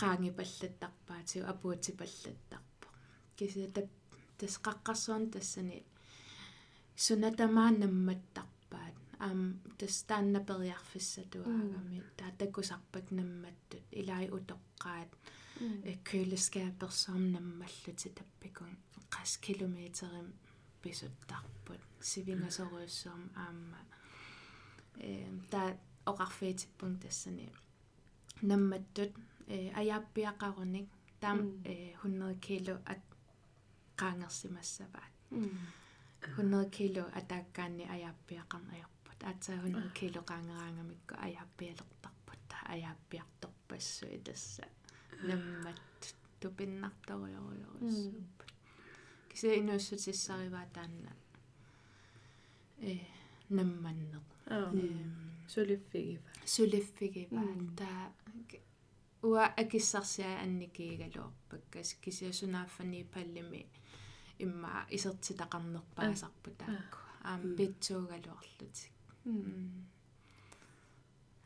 qaangi 0.00 0.30
pallattarpaatigu 0.38 1.44
apuuti 1.52 1.92
pallattarpo 2.00 2.86
kisiata 3.36 3.80
tas 4.38 4.54
qaqqarsuan 4.64 5.24
tassani 5.32 5.76
sunatamaa 7.04 7.70
nammattarpaat 7.80 8.96
aam 9.26 9.40
tas 9.78 9.96
taannaperiarfissatuaagami 10.08 11.98
taatakusarpak 12.18 13.06
nammattut 13.18 13.84
ilai 14.00 14.26
utoqqaat 14.38 15.10
køleskapersom 16.08 17.22
nammalluti 17.34 18.08
tappikun 18.18 18.72
qas 19.14 19.32
kilometerim 19.44 20.28
pisuttarput 20.82 21.82
sivingasoruussuum 22.10 23.22
aamma 25.00 25.02
э 25.02 25.26
та 25.50 25.76
оқарфиитиппун 26.06 26.98
тассани 26.98 27.48
намматтут 28.42 29.12
э 29.48 29.70
аjaappiaqarunik 29.80 30.88
таам 31.20 31.38
э 31.64 31.94
100 32.02 32.40
кило 32.40 32.74
ат 32.92 33.02
qaangersimassavaat 34.00 35.14
100 36.36 36.70
кило 36.76 37.02
атааккаанни 37.18 37.84
аjaappiaqarnajorput 37.94 39.20
аатса 39.28 39.52
100 39.56 39.90
кило 39.98 40.20
qaangeraangamikku 40.30 41.14
ajaappialertarput 41.26 42.40
та 42.48 42.56
ajaappiartorpassuи 42.74 44.18
тасса 44.26 44.64
наммат 45.28 46.00
тупиннарториориорissupпут 46.40 48.50
кися 49.28 49.48
инуссутиссариваа 49.60 50.66
таанна 50.76 51.12
э 52.90 52.92
намманнеқ 53.56 54.29
сулиффигива 55.54 56.22
сулиффигива 56.54 57.42
таа 57.78 58.04
уа 59.22 59.44
акиссарсиа 59.62 60.30
анникиигалуорпаккас 60.44 61.88
кисиасунааффани 62.02 63.04
паллими 63.14 63.62
имма 64.44 64.72
исертитақарнерпаасарпу 64.96 66.50
таакку 66.60 66.98
аам 67.30 67.42
питсуугалуарлутик 67.56 68.92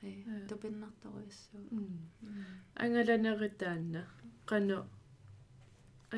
э 0.02 0.10
тупиннарторуиссуу 0.48 1.62
ангаланеритаанна 2.84 4.02
qanu 4.50 4.78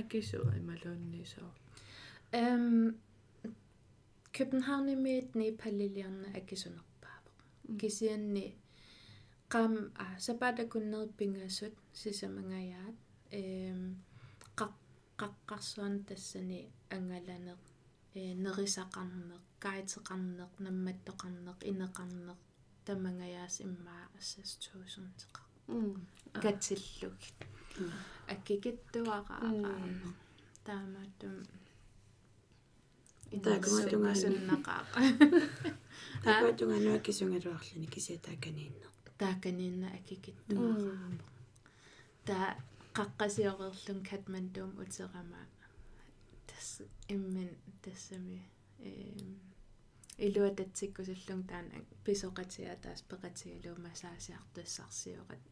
акису 0.01 0.41
ималуунниисоо 0.61 1.51
эм 2.33 2.67
Københavnimiit 4.37 5.35
Nepaliliarna 5.35 6.29
akisunerpaavo 6.39 7.31
kisianni 7.81 8.47
qam 9.53 9.73
a 10.05 10.07
sapatakunnerpingassut 10.25 11.75
sisamangayaat 12.01 12.97
эм 13.41 13.81
qaqqarsuan 15.21 15.95
tassani 16.09 16.61
angalaneq 16.97 17.63
э 18.19 18.23
nerisaqarneq 18.45 19.45
kaiteqarneq 19.65 20.53
nammattoqarneq 20.65 21.59
ineqarneq 21.71 22.41
tamangayaas 22.87 23.55
immaa 23.67 24.05
assas 24.19 24.51
2000 24.63 25.47
катсиллугит 26.43 27.39
аккикиттуараа 28.33 29.51
таамааттум 30.67 31.35
таакуматунгааннақаа 33.47 34.83
таакуматунгаануа 36.25 36.99
кисунгалуарлуни 37.07 37.89
кисиатааканиинне 37.97 38.87
тааканиинна 39.23 39.89
аккикиттуараа 39.99 41.11
та 42.27 42.39
qaqqasiorerlun 42.97 44.01
Kathmanduum 44.09 44.73
uterama 44.83 45.41
tas 46.49 46.69
immin 47.15 47.51
tassami 47.83 48.39
илуататсиккусуллун 50.27 51.43
таана 51.51 51.79
писоқатиа 52.07 52.77
таас 52.85 53.01
пеқатигалуу 53.11 53.77
массаасиартуссарсиоқат 53.87 55.43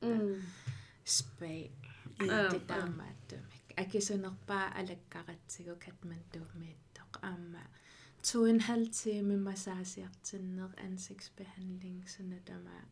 спей. 1.05 1.71
Таамааттумик 2.69 3.65
акисунерпаа 3.77 4.67
алаккаратсигу 4.81 5.75
Amma. 7.23 7.67
To 8.23 8.45
en 8.45 8.61
halv 8.61 8.87
time 8.93 9.37
massageattender 9.37 10.69
ansigtsbehandling, 10.77 12.11
så 12.11 12.23
når 12.23 12.37
der 12.47 12.55
er 12.55 12.89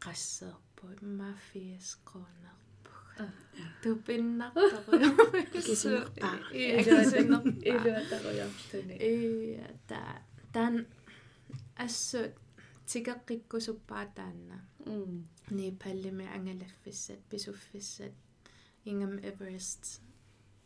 græsset 0.00 0.54
på, 0.76 0.86
man 1.02 1.34
80 1.38 2.00
kroner 2.04 2.60
på. 2.84 3.22
Du 3.84 3.94
binder 3.94 4.50
der 4.54 4.82
Kesinlikle. 5.52 6.28
Ilyöitä 7.62 8.22
rojahtuneet. 8.24 9.02
Iya, 9.02 9.68
tää. 9.86 10.24
Tän 10.52 10.86
ässö 11.76 12.32
tikakikku 12.86 13.60
suppaa 13.60 14.06
tänne. 14.06 14.54
Niin 15.50 15.78
paljon 15.84 16.14
me 16.14 16.28
angelefisset, 16.28 17.28
pisuffisset, 17.28 18.14
ingam 18.84 19.18
Everest. 19.22 20.02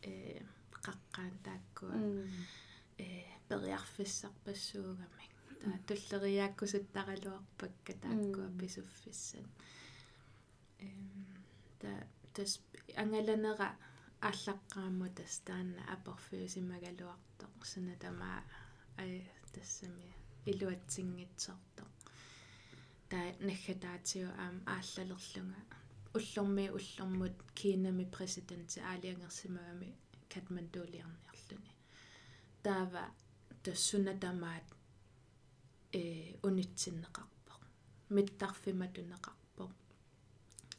Eh, 0.03 0.41
қаққаан 0.89 1.33
тааккуа 1.47 1.95
э 2.97 2.99
периарфиссарпассуугамик. 3.49 5.33
Таа 5.61 5.77
туллериааккусуттаралуарпакка 5.87 7.93
тааккуа 8.03 8.47
писуффиссат 8.59 9.47
эм 10.79 11.27
та 11.81 11.89
тас 12.33 12.51
ангаланера 13.01 13.69
аллаққаамму 14.29 15.07
тас 15.17 15.33
таанна 15.47 15.81
аперфиусимагалуартоқ 15.95 17.55
санатамаа 17.71 18.39
ай 19.01 19.13
тассами 19.53 20.07
илуатсингитсоорто 20.51 21.83
таа 23.09 23.27
наггатаатиу 23.49 24.27
аам 24.43 24.57
ааллалерлунга. 24.75 25.77
Уллорми 26.17 26.65
уллормут 26.77 27.35
кинами 27.59 28.05
президент 28.15 28.69
аалиангерсимагами 28.89 29.89
катмандуулиарниарлуни 30.33 31.73
таава 32.63 33.03
тассунатамаат 33.63 34.67
э 35.99 36.01
унитсиннеқарпоқ. 36.47 37.61
Миттарфима 38.15 38.87
тунеқарпоқ 38.95 39.39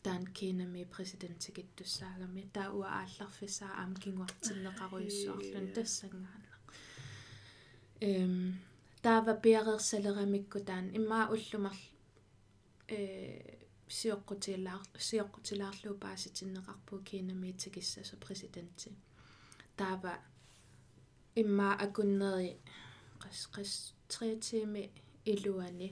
таан 0.02 0.26
кинами 0.26 0.84
президентикиттуссаагами 0.94 2.42
таа 2.54 2.70
уа 2.78 2.88
аалларфисаа 3.00 3.72
аам 3.80 3.92
кингуартиннеқаруйуссуарлун 4.02 5.66
тассангаана 5.76 6.50
эм 8.00 8.34
таава 9.02 9.34
пиарерсалерамикку 9.44 10.58
таан 10.68 10.86
иммаа 10.98 11.24
уллумар 11.34 11.76
э 12.88 12.98
сиоққутилаар 13.98 14.82
сиоққутилаарлуу 15.08 15.94
пааситиннеқарпуу 16.04 16.98
кинами 17.10 17.50
тикиссасу 17.60 18.16
президенти 18.24 18.88
таава 19.80 20.14
иммаа 21.40 21.74
акуннери 21.84 22.52
qas 23.22 23.38
qas 23.54 23.70
3 24.12 24.36
тими 24.46 24.82
илуани 25.32 25.88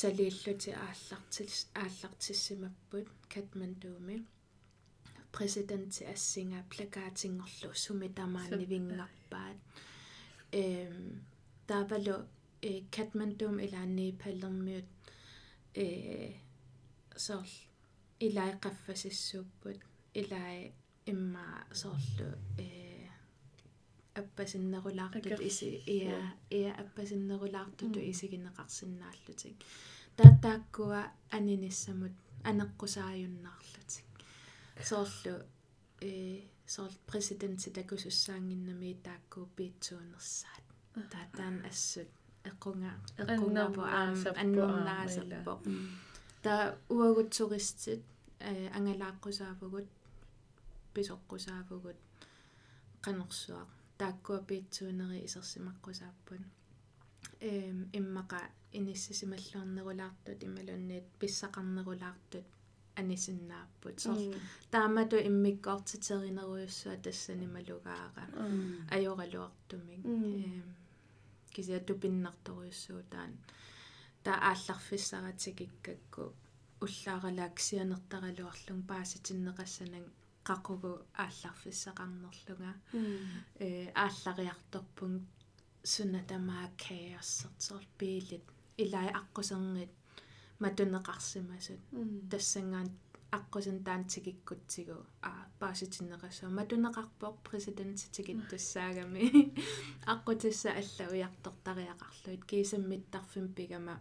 салииллути 0.00 0.70
ааллартис 0.86 1.56
ааллартиссимаппут 1.82 3.06
катмандууми 3.32 4.16
президенти 5.34 6.02
ассинга 6.14 6.60
плакаатингорлу 6.72 7.70
суми 7.84 8.08
тамаани 8.18 8.64
вингнарпаат 8.72 9.58
эм 10.62 10.96
тавало 11.68 12.16
э 12.68 12.72
катмандуум 12.96 13.56
илаанни 13.66 14.06
паллермиут 14.22 14.88
э 15.82 15.86
сорл 17.24 17.52
илай 18.26 18.52
qaffasissuupпут 18.64 19.78
илай 20.20 20.56
имма 21.06 21.66
соорлу 21.72 22.28
э 22.58 23.08
аппасиннерулаартут 24.14 25.40
иси 25.40 25.82
иа 25.86 26.20
иа 26.50 26.72
аппасиннерулаартуту 26.82 27.98
исигинеқарсинааллутик 28.10 29.56
таатааккуа 30.16 31.00
аниниссамут 31.36 32.14
анеққусааюннаарлутик 32.50 34.08
соорлу 34.88 35.34
э 36.00 36.42
сорл 36.66 36.94
президенти 37.06 37.68
такусуссаангиннами 37.70 38.98
тааккуу 39.06 39.46
пиитсуунерсаат 39.56 40.64
таатаан 41.12 41.56
ассут 41.70 42.10
эққунга 42.44 42.92
эққунгапо 43.22 43.82
аам 43.98 44.14
аннернаасерпо 44.42 45.54
та 46.44 46.52
уагутсуристит 46.88 48.02
э 48.40 48.68
ангалааққусаавгут 48.76 49.88
писоққусаавгут 50.94 51.98
канерсуақ 53.04 53.70
тааккуа 54.00 54.38
пиитсуунери 54.48 55.18
исерсимаққусааппун 55.26 56.42
эм 57.50 57.78
иммака 57.98 58.40
иниссисималлуарнерулаартут 58.78 60.38
ималунниит 60.46 61.06
писсақарнерулаартут 61.20 62.46
анисиннааппут. 63.00 64.00
Сор 64.00 64.18
таамату 64.70 65.16
иммиккоортитеринеруйуссуа 65.28 66.96
тассани 67.04 67.46
малугаара 67.46 68.24
ajorалуартумик 68.94 70.02
эм 70.04 70.64
кися 71.54 71.80
тупиннарторуйуссуу 71.88 73.02
таан 73.12 73.32
таа 74.24 74.38
аалларфиссаратикиккакку 74.50 76.24
уллааралааксианертаралуарлун 76.84 78.80
пааситиннеқассанан 78.90 80.04
qaqqugu 80.48 80.92
аалларфиссақарнерлунга 81.24 82.72
э 83.64 83.68
ааллариарторпун 84.04 85.14
сунатамаа 85.92 86.66
каерсертсоор 86.84 87.84
пиилит 87.98 88.44
илай 88.82 89.08
аққусернит 89.20 89.92
матунеқарсимасут 90.62 91.80
тассангаан 92.30 92.88
аққусан 93.38 93.78
таантикиккутсигу 93.86 94.98
аа 95.28 95.44
пааситиннеқассаа 95.60 96.50
матунеқарпоқ 96.58 97.34
президентитикиттуссаагами 97.48 99.24
аққутисса 100.12 100.68
алла 100.80 101.04
уяртортариақарлуит 101.12 102.42
кисаммиттарфим 102.50 103.46
пигама 103.56 103.96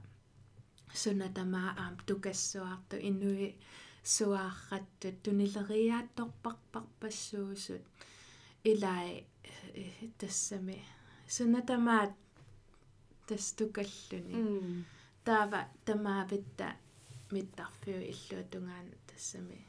сунатамаа 1.01 1.69
аам 1.81 1.95
тукассуарту 2.07 2.95
инуи 3.09 3.49
суаарраттут 4.03 5.23
тунилериаатторпарпарпассуусут 5.23 7.81
илай 8.63 9.25
тассами 10.17 10.83
сунатамаат 11.27 12.13
тастукаллуни 13.27 14.85
таава 15.25 15.67
тамаавитта 15.85 16.75
миттарфиу 17.31 18.01
иллуутунгаан 18.11 18.87
тассами 19.07 19.59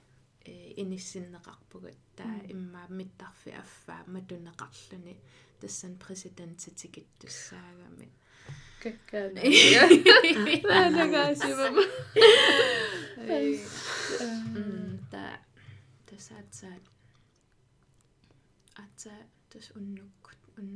э 0.45 0.73
иниссиннеқарпугут 0.83 1.99
таа 2.17 2.39
иммаа 2.53 2.87
миттарфи 2.89 3.51
аффаа 3.63 4.03
матунеқарлуни 4.15 5.15
тассан 5.61 5.93
президентитикиттуссаагами 8.83 8.85
каккаана 8.85 9.41
нанагаасимама 10.91 11.83
та 15.11 15.25
тасаатсаат 16.07 16.85
атса 18.77 19.15
тас 19.51 19.67
уннуккут 19.77 20.39
ун 20.59 20.69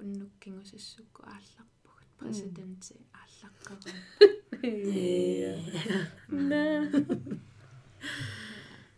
уннуккингусиссукку 0.00 1.20
аалларпугут 1.22 2.08
президенти 2.18 2.94
ааллаққарам 3.20 3.96
на 6.28 6.64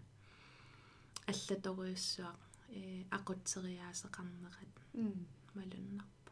аллаторуйуссуақ 1.27 2.39
э 2.69 3.03
ақутсериаасеқарнерат 3.17 4.73
малуннарпу 5.55 6.31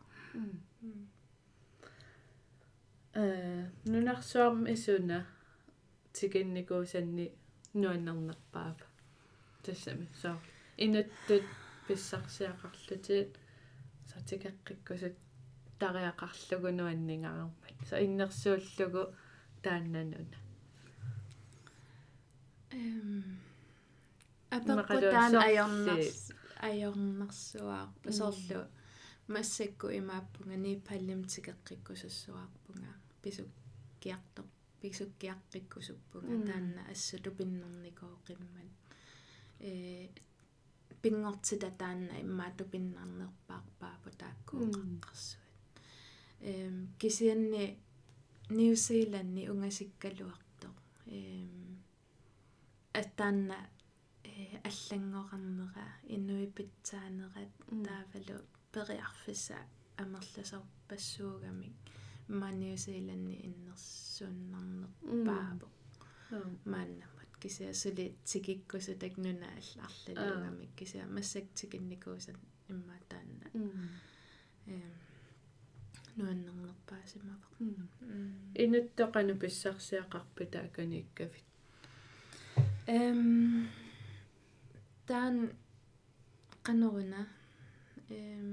э 3.14 3.70
нунарсуарм 3.86 4.66
исуна 4.74 5.26
тикинникуусанни 6.14 7.32
нуаннернерпаап 7.74 8.80
тассами 9.64 10.08
соо 10.22 10.38
инуттут 10.78 11.46
писсарсиақарлутиит 11.88 13.32
сатикаққиккусут 14.12 15.16
тариақарлугу 15.80 16.70
нуаннингарармат 16.80 17.78
са 17.90 17.96
иннерсууллугу 18.06 19.04
тааннануна 19.64 20.38
эм 22.72 23.49
апеккутаан 24.56 25.34
аёрнарс 25.48 26.20
аёрнарсуаа 26.70 27.86
пасоорлу 28.04 28.62
массакку 29.34 29.88
имааппунга 30.00 30.58
нипаллим 30.66 31.22
тикеққиккусассуаарпунга 31.32 32.92
писук 33.22 33.50
киартор 34.02 34.46
писук 34.82 35.10
киаққиккусуппунга 35.22 36.36
таанна 36.48 36.82
ассуту 36.92 37.30
пиннерникоо 37.38 38.16
қиммат 38.28 38.74
э 39.60 40.10
пингортита 41.02 41.70
таанна 41.82 42.16
иммаату 42.26 42.64
пиннарнерпаарпаапу 42.74 44.10
тааккуу 44.22 44.66
қаққарсуат 44.76 45.50
эм 46.42 46.76
кисианни 47.00 47.78
Нью-Зеланни 48.58 49.48
унгасиккалуартоо 49.52 50.74
эм 51.06 51.84
аттаанна 52.94 53.58
аллангоқарнера 54.70 55.86
инуипитсаанерат 56.16 57.54
таавалу 57.86 58.38
периарфиса 58.74 59.58
амерласар 59.98 60.64
пассуугамик 60.88 61.76
маниусиланни 62.28 63.36
иннерсууннарнерпааво 63.48 65.68
мааннамат 66.74 67.32
кися 67.42 67.74
сули 67.74 68.06
тикиккусутак 68.26 69.18
нуна 69.18 69.48
алларлалугамик 69.60 70.72
кися 70.76 71.06
массак 71.16 71.46
тикинникуусат 71.56 72.38
иммаатаанна 72.70 73.48
эм 73.56 73.90
нуаннернерпаасимава 76.18 77.46
инуттоқану 78.64 79.34
писсарсиақарпита 79.42 80.60
аканиккавит 80.68 81.46
эм 82.88 83.68
таан 85.10 85.38
канеруна 86.66 87.22
эм 88.18 88.50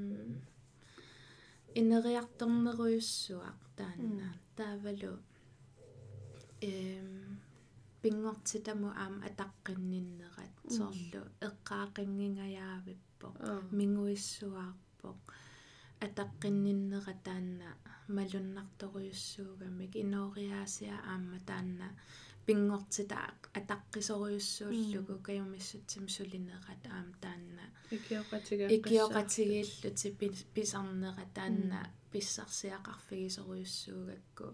инериарторнеруйуссуақ 1.80 3.60
таанна 3.78 4.28
таавалу 4.58 5.12
эм 6.70 7.10
пингортитаму 8.02 8.88
аама 9.02 9.20
атаққинниннерат 9.28 10.54
соорлу 10.76 11.22
эққаақингингаяавип 11.48 13.02
ааллақарпоқ 13.24 13.34
аа 13.48 13.60
мингуиссуаарпоқ 13.78 15.20
атаққинниннера 16.06 17.14
таанна 17.26 17.68
малуннарторюссуугамик 18.16 19.92
инориаасиа 20.04 20.96
аама 21.12 21.38
таанна 21.48 21.88
пингортита 22.46 23.18
атаққисориуссууллугу 23.58 25.14
каюмиссутсим 25.26 26.04
сулинерат 26.08 26.82
аама 26.86 27.14
таанна. 27.20 27.66
Икиоқатига 27.90 28.68
икиоқатигииллути 28.76 30.08
писарнера 30.54 31.26
таанна 31.34 31.90
писсарсиақарфигисориуссуугакку. 32.12 34.46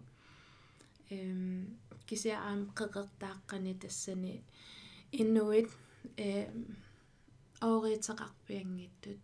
Эм 1.10 1.78
кися 2.06 2.38
аам 2.38 2.72
қеқертааққани 2.78 3.74
тассани. 3.82 4.34
Иннуит 5.12 5.68
эм 6.16 6.76
ооритеқарпиангиттут 7.60 9.20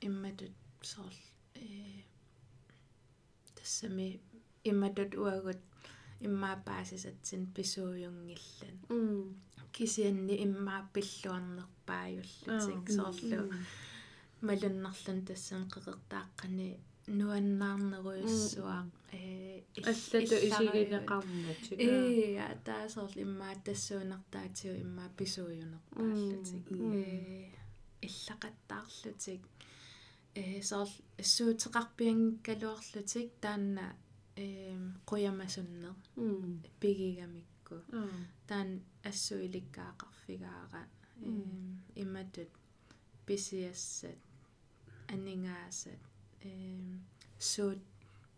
имматут 0.00 0.52
сорл 0.82 1.14
э 1.54 2.02
тассами 3.54 4.20
имматут 4.64 5.14
уагут 5.14 5.58
иммаапаасисатсин 6.26 7.42
писууюнгиллан 7.54 8.76
м 8.90 9.36
кисианни 9.76 10.34
иммааппиллуарнерпааюллутик 10.46 12.84
соорлу 12.96 13.40
малуннарлун 14.46 15.18
тассан 15.28 15.62
қеқертааққани 15.74 16.68
нуаннаарнеруйуссуа 17.18 18.78
э 19.12 19.14
аллату 19.90 20.36
исигинеқарнатик 20.48 21.78
э 21.78 21.80
атаасорл 22.52 23.14
иммаа 23.24 23.54
тассуунартаатиу 23.66 24.72
иммаа 24.84 25.08
писууюнерпааллутик 25.18 26.64
М. 26.70 26.76
э 26.92 26.94
иллақаттаарлутик 28.06 29.42
э 30.34 30.36
сорл 30.62 30.92
суутеқарпиангкалуарлутик 31.34 33.28
таанна 33.40 33.86
э 34.36 34.76
қуямасуннер 35.08 35.94
м 36.16 36.62
пигигамикку 36.80 37.76
аа 37.92 38.08
таан 38.48 38.70
ассуиликкаақарфигаара 39.08 40.82
М. 41.22 41.30
эм 41.30 41.82
иматут 42.02 42.48
писиассат 43.26 44.18
анингаасат. 45.08 45.98
Эм 46.42 47.00
суут 47.38 47.78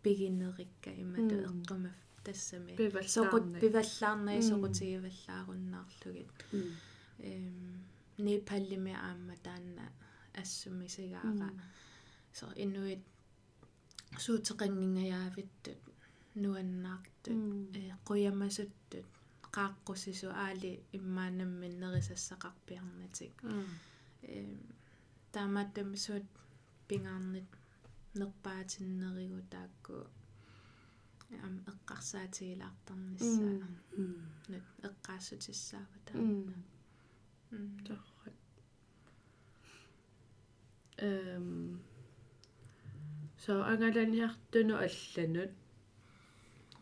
пигинерикка 0.03 0.91
имату 1.03 1.35
М. 1.35 1.61
эққумаф 1.61 1.97
тассами. 2.23 2.75
Пиваллаарнак. 2.75 3.15
соқут 3.15 3.45
пиваллаарнай 3.61 4.37
М. 4.37 4.47
соқутигиваллааруннаарлугит 4.49 6.29
эм 7.19 7.83
непаллими 8.17 8.93
аама 8.93 9.35
таанна 9.43 9.85
ассумисигаара 10.33 11.49
со 12.33 12.45
инуит 12.55 12.99
суутеқангингаявиттут 14.17 15.77
нуаннаартут 16.35 17.75
э 17.81 17.83
қуямасуттут 18.07 19.07
qaaqqusisu 19.55 20.27
aali 20.45 20.71
immaanamminnerisассақарпиарнатик 20.97 23.35
аа 23.43 23.65
э 24.23 24.25
таамааттами 25.33 25.97
суут 26.05 26.25
пингаарнит 26.87 27.49
нерпаатиннеригу 28.19 29.41
таакку 29.53 29.95
ам 31.45 31.55
эққарсаатигилаартарнissaа 31.71 33.53
нут 34.51 34.65
эққаассутиссаава 34.87 35.97
таана 36.07 36.55
м 37.51 37.63
таррат 37.85 38.37
эм. 41.07 41.49
So 43.43 43.51
ангаланиартуну 43.71 44.73
алланут 44.85 45.51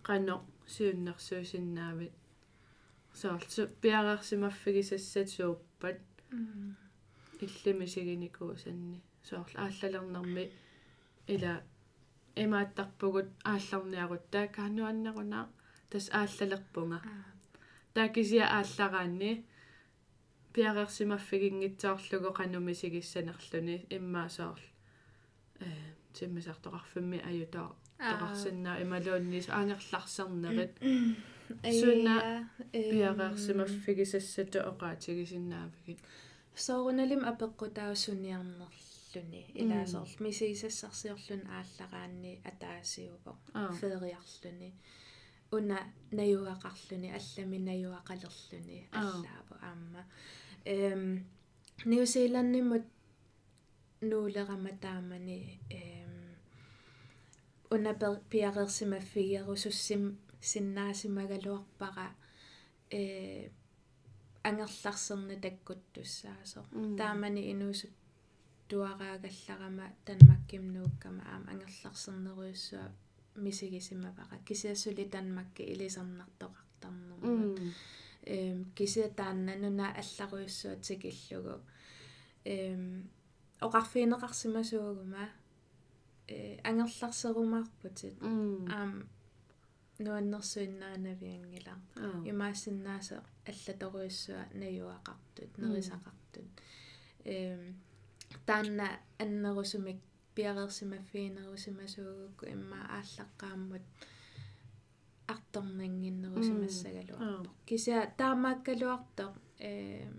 qano 0.07 0.35
siunnersuusinnaavit 0.73 2.15
soorlu 3.19 3.63
piarersimaffigisassat 3.81 5.27
suuppat. 5.35 5.99
Иллимисигиникуусанни 7.45 8.97
соорл 9.23 9.55
ааллалернэрми 9.63 10.43
ила 11.33 11.53
имааттарпугут 12.43 13.29
аалларниарут 13.51 14.25
таакаануаннерунаа 14.33 15.45
тас 15.89 16.05
ааллалерпунга 16.19 16.99
таакисиа 17.93 18.45
ааллараанни 18.57 19.31
пиарерсимаффигингитсаорлугу 20.53 22.29
qanumisigissanерлүни 22.39 23.75
иммаа 23.97 24.29
соорл 24.37 24.65
э 25.65 25.67
тиммисартоқарфимми 26.15 27.19
аютаа 27.29 27.69
тоқарсиннаа 27.99 28.81
ималууннис 28.83 29.47
аангерларсернерит 29.49 30.73
суна 31.79 32.15
пиарерсимаффигисассату 32.71 34.59
оqaатигисиннаавгит 34.71 35.99
соорунalим 36.65 37.21
апеққутаусуниарнерлүни 37.31 39.41
илаасорл. 39.61 40.13
Мисигисассарсиорлун 40.25 41.43
ааллараанни 41.57 42.33
атаасиуго 42.49 43.31
аа 43.53 43.71
фериарлүни. 43.79 44.69
Уна 45.55 45.77
наюақарлүни 46.11 47.09
аллами 47.17 47.57
наюақалерлүни 47.69 48.79
Аа. 48.91 48.95
аллаапу 49.01 49.53
аама 49.69 50.01
эм 50.65 51.03
ньюзиланднимут 51.85 52.85
нуулерама 54.09 54.71
таамани 54.83 55.39
эм 55.69 56.06
уна 57.69 57.93
пиарерсимаффигерусуссим 58.29 60.17
синнаасимагалуарпара 60.41 62.07
э 62.91 63.49
ангерларсерни 64.43 65.35
таккуттуссаасо 65.45 66.65
М. 66.71 66.95
таамани 66.97 67.51
инуусут 67.51 67.91
туараагалларама 68.69 69.85
танмакким 70.05 70.63
нууккама 70.73 71.23
аама 71.31 71.51
ангерларсернеруйуссуа 71.51 72.91
мисигисимавара 73.35 74.37
кисиассули 74.47 75.03
танмакки 75.05 75.63
илисарнартоқартарнерма 75.73 77.15
м 77.23 77.73
эм 78.25 78.65
кисиа 78.75 79.09
тааннануна 79.09 79.87
алларуйуссуатик 80.01 81.01
иллугу 81.05 81.55
эм 82.45 83.09
оқарфиинеқарсимасуугума 83.65 85.23
э 85.25 85.36
ангерларсерумаарпутит 86.63 88.21
м. 88.21 88.67
Аам 88.69 89.09
нуаннерсуиннаанавиангила 89.99 91.75
аа 91.95 92.21
имаассиннааса 92.31 93.23
аллаторуйуссуа 93.49 94.43
наюақартут 94.61 95.51
нерисақартут 95.57 96.47
эм 97.25 97.61
таанна 98.45 98.87
аннерусумик 99.23 99.99
пиарерсимаффиинерусимасуугукку 100.35 102.45
имма 102.55 102.79
ааллаққааммут 102.97 103.85
арторнангиннерусимассагалуарпо 105.33 107.49
кися 107.65 107.95
таамааккалуартоқ 108.19 109.33
эм 109.69 110.15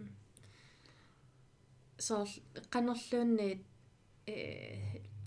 соор 2.06 2.28
канерлуунниит 2.74 3.62
э 4.26 4.28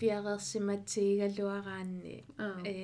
пиарерсиматсигалуараанни 0.02 2.16
аа 2.44 2.60
э 2.74 2.76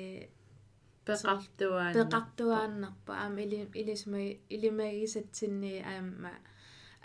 пеқартуаана 1.07 1.95
пеқартуааннарпа 1.97 3.11
аама 3.23 3.39
или 3.45 3.59
илисмай 3.81 4.27
илимагисатсинни 4.55 5.73
аама 5.93 6.31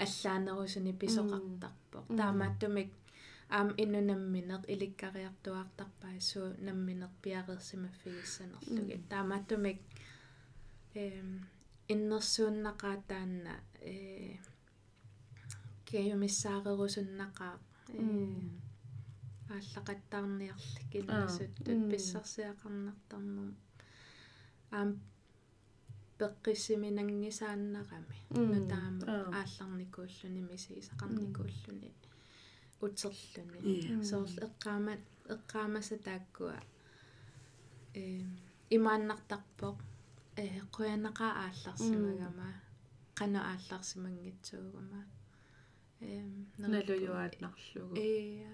аллаанерусуни 0.04 0.92
писоқартарпоқ 1.02 2.04
Мм. 2.08 2.16
таамааттумик 2.18 2.90
аам 3.56 3.68
иннунамминеқ 3.82 4.62
иликкариартуартарпаа 4.74 6.14
суу 6.30 6.46
намминеқ 6.68 7.12
пиарерсимаффигиссанерлугит 7.22 9.02
таамааттумик 9.12 9.78
эм 11.02 11.30
иннерсууннақаа 11.92 12.96
таанна 13.10 13.54
э 13.92 13.94
кеюмиссаарерусуннақаа 15.88 17.54
э 17.88 17.90
Мм. 19.48 19.54
ааллақаттаарниарлик 19.56 20.90
Аа, 20.94 20.98
иннерсуттут 21.00 21.68
мм. 21.68 21.90
писсарсиақарнартарнум. 21.90 23.50
Аам 24.70 25.00
пеққиссиминангисааннарами 26.18 28.16
нутаама 28.30 29.04
аа. 29.06 29.42
аалларникууллуни 29.42 30.40
мисигисақарникууллуни 30.50 31.90
утерлуни 32.80 33.60
Иә. 33.80 34.02
соорл 34.04 34.36
эққаамат 34.46 35.00
эққаамаса 35.34 35.96
тааккуа. 36.06 36.56
Э 37.94 38.22
имааннартарпоқ 38.70 39.76
э 40.36 40.60
қуянақаа 40.74 41.32
аалларсимагама 41.44 42.48
қана 43.18 43.40
аалларсимангитсуугама 43.52 45.00
эм 46.00 46.46
налуюаатнарлугу 46.58 47.94
э 47.96 48.46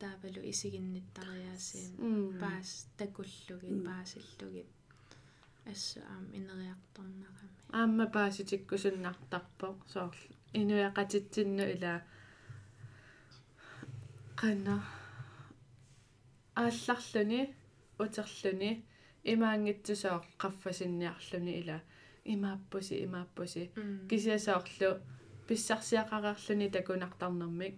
таавалу 0.00 0.40
исигинниттариаасиин 0.50 1.92
паас 2.40 2.70
такуллугит 2.98 3.78
паасиллугит 3.88 4.70
ассу 5.70 5.98
аам 6.12 6.24
инериарторнарами 6.38 7.56
аама 7.78 8.04
пааситиккусуннартарпо 8.06 9.68
соорл. 9.92 10.22
Инуяқатитсинну 10.54 11.64
ила 11.74 11.94
qanna 14.40 14.74
аалларлүни 16.62 17.40
утерлүни 17.98 18.70
имаангитсусоор 19.24 20.24
qaffasинниарлүни 20.42 21.54
ила. 21.62 21.80
Имааппуси 22.24 23.02
имааппуси 23.06 23.70
кисиасаорлу 24.08 24.90
писсарсиақарерлүни 25.48 26.70
такунартарнэрмик 26.76 27.74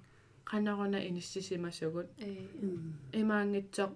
qanaruна 0.51 0.99
иниссисимасугут 1.09 2.09
э. 2.19 2.47
Имаангитсоо 3.13 3.89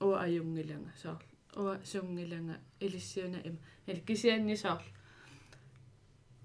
уа 0.00 0.22
аюнгиланга 0.24 0.92
соор 1.02 1.22
уа 1.56 1.78
сунгиланга 1.84 2.56
илиссиуна 2.80 3.40
им. 3.44 3.58
Ил 3.86 4.00
кисианнисоор 4.08 4.82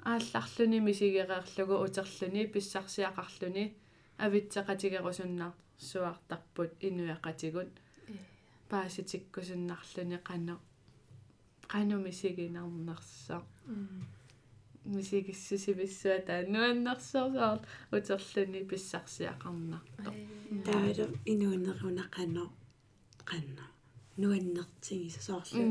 аалларлүни 0.04 0.80
мисигереерлугу 0.88 1.76
утерлүни 1.86 2.46
писсарсиақарлүни 2.54 3.66
авитсеқатигерусуннаар 4.26 5.54
суартарпут 5.78 6.72
инуяқатигут 6.88 7.81
пааситиккусуннарлүни 8.72 10.18
қано 10.30 10.56
қано 11.74 11.96
мисигинарнерсаа 12.06 13.42
мисигиссусивиссуа 14.96 16.18
тааннуаннерсоорсаар 16.30 17.60
утерлүни 17.96 18.62
писсарсиақарнарто 18.72 20.12
таавалу 20.66 21.06
инуунеруна 21.34 22.06
қанно 22.18 23.66
нуаннертигис 24.18 25.16
соорлу. 25.26 25.64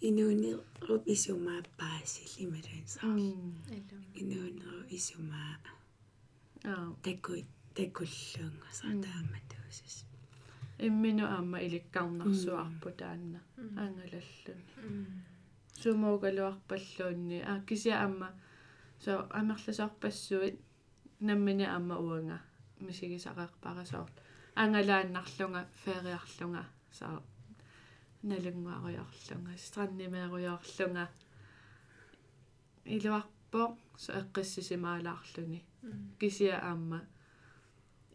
Инуунеру 0.00 1.02
исумаа 1.06 1.62
паасил 1.78 2.30
ималуин 2.44 2.86
соорлу 2.86 3.20
элум 3.76 4.02
инуунеру 4.20 4.82
исумаа 4.90 5.54
аа 6.64 6.88
таккуи 7.04 7.44
таккуллуунга 7.76 8.68
саатааматуусис 8.80 9.96
иммину 10.86 11.24
аама 11.26 11.58
иликкарнарсуарпу 11.66 12.90
таанна 13.00 13.40
ангалаллун 13.82 14.60
сумуугалуарпаллуунни 15.82 17.38
аа 17.50 17.60
кися 17.68 17.92
аама 18.04 18.28
со 19.04 19.12
амерласаарпассуит 19.38 20.56
наммини 21.20 21.64
аама 21.64 21.96
уанга. 21.98 22.38
Мисигисақарпарасоор 22.80 24.10
ангалааннарлунга 24.54 25.62
фериарлунга 25.84 26.64
саа 26.98 27.22
налунгааруйорлунга 28.22 29.52
страннимеруйорлунга 29.56 31.04
илуарпо 32.84 33.62
со 33.96 34.12
эққиссисимаалаарлүни 34.20 35.60
кисия 36.18 36.56
аама 36.58 37.00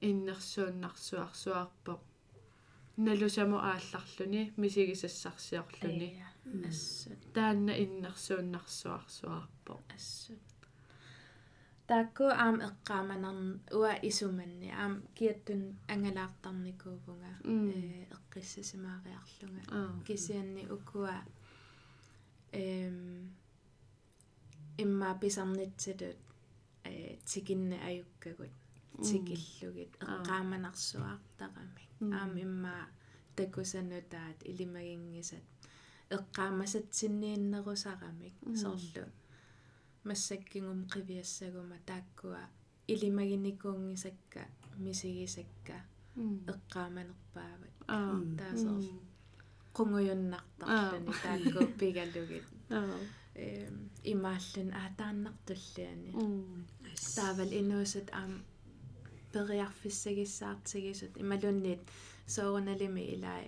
иннерсууннарсуарсуарпо 0.01 1.99
налусаму 2.97 3.57
аалларлүни 3.59 4.41
мисигисассарсиорлүни 4.61 6.09
асса 6.69 7.15
таанна 7.35 7.73
иннерсууннарсуарсуарпо 7.83 9.79
асса 9.95 10.33
таакку 11.87 12.25
аам 12.43 12.57
эққааманар 12.67 13.37
уа 13.79 13.93
исуманни 14.09 14.69
аам 14.81 14.93
киаттун 15.17 15.61
ангалаартарникуувнга 15.93 17.31
э 17.43 18.07
эққиссасимаариарлунга 18.15 19.61
аа 19.77 19.91
кисианни 20.07 20.63
укуа 20.75 21.15
эм 22.51 22.97
имма 24.83 25.09
писарнитсалут 25.21 26.19
э 26.83 27.17
тикинне 27.29 27.77
аюккагут. 27.87 28.53
Тикиллугит 29.05 29.91
эққааманарсуаартарами 29.99 31.84
аам 32.13 32.33
имма 32.45 32.75
такусанутаат 33.35 34.39
илимагингисат. 34.51 35.45
Эққаамасатсиннииннерусарамик 36.15 38.35
соорлу 38.61 39.05
массаккингум 40.07 40.81
қивиассагума 40.93 41.77
тааккуа. 41.89 42.43
Илимагиникуунгисакка 42.93 44.43
мисигисакка. 44.77 45.77
Эққааманерпаават 46.51 47.73
аа 47.87 48.21
таасоор 48.39 48.83
қунгуйуннартарлуни 49.75 51.13
таакку 51.23 51.61
пигалугит. 51.79 52.45
Аа 52.69 52.99
эм 53.35 53.89
имааллун 54.13 54.69
аатааннартуллиани 54.81 56.11
м 56.13 56.65
таавал 57.15 57.51
инуусат 57.59 58.07
аам 58.19 58.33
периарфиссагиссаартигисут 59.35 61.13
ималунниит 61.23 61.81
соорналими 62.25 63.01
илаа 63.13 63.41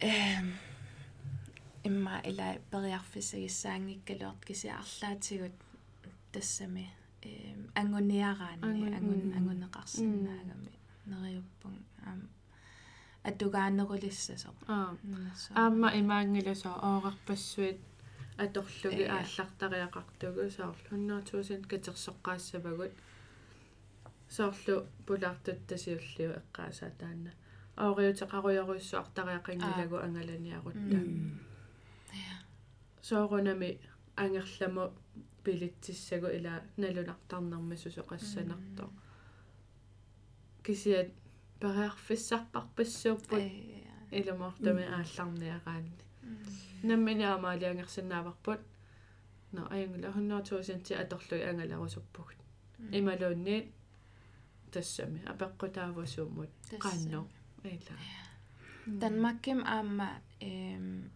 эм 0.00 0.46
имма 1.88 2.14
илаа 2.30 2.54
периарфиссагиссаангиккалуарт 2.72 4.40
кисиарлаатигут 4.48 5.56
тассами 6.32 6.86
эм 7.22 7.60
ангуниараани 7.74 8.62
ангун 8.96 9.32
ангунеқарсинаагами 9.38 10.72
нериуппун 11.10 11.76
аам 12.06 12.20
атугаанерулиссасо 13.28 14.50
аа 14.66 14.96
аама 15.62 15.88
имаангиласоо 16.00 16.76
оорерпассуит 16.88 17.80
аторлуги 18.44 19.04
ааллартариақартугу 19.16 20.42
100000 20.56 21.68
катерсоққаассавагут 21.70 22.94
соорлу 24.36 24.76
пулаартуттасиуллиу 25.06 26.30
эққаасаа 26.40 26.92
таанна 27.00 27.30
аориутеқаруйоруйссуартариақингилагу 27.76 29.96
ангаланиарутта 30.06 30.98
соорунами 33.02 33.78
ангерламу 34.16 34.84
пилитсиссагу 35.44 36.28
ила 36.38 36.54
налунартарнэрмасусо 36.76 38.02
қассанарто 38.10 38.84
кисиат 40.64 41.08
периарфиссарпарпассууппут 41.60 43.44
иламортами 44.18 44.84
аалларниараанни 44.98 45.98
наммини 46.82 47.24
амаалиангерсинааварпут 47.36 48.60
но 49.52 49.62
аюнгла 49.74 50.08
100000 50.10 50.80
ти 50.86 50.94
аторлуи 50.94 51.42
ангаларусуппугут 51.50 52.38
ималуунниит 52.92 53.66
тассами 54.72 55.20
апеққутаавасууммут 55.32 56.50
qaanno 56.84 57.20
ила 57.64 57.94
Danmarkim 59.02 59.60
аама 59.66 60.08
эм 60.40 61.10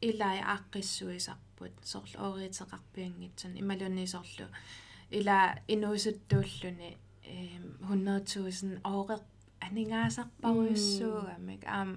илай 0.00 0.38
ааққиссуисарпут 0.54 1.74
сорл 1.84 2.14
ориитеқарпиангитсан 2.26 3.52
ималунисорлу 3.60 4.46
ила 5.10 5.58
инуусуттууллуни 5.68 6.96
эм 7.24 7.76
100000 7.80 8.80
ооре 8.84 9.18
анингаасарпаруйуссуугамик 9.66 11.62
аам 11.66 11.90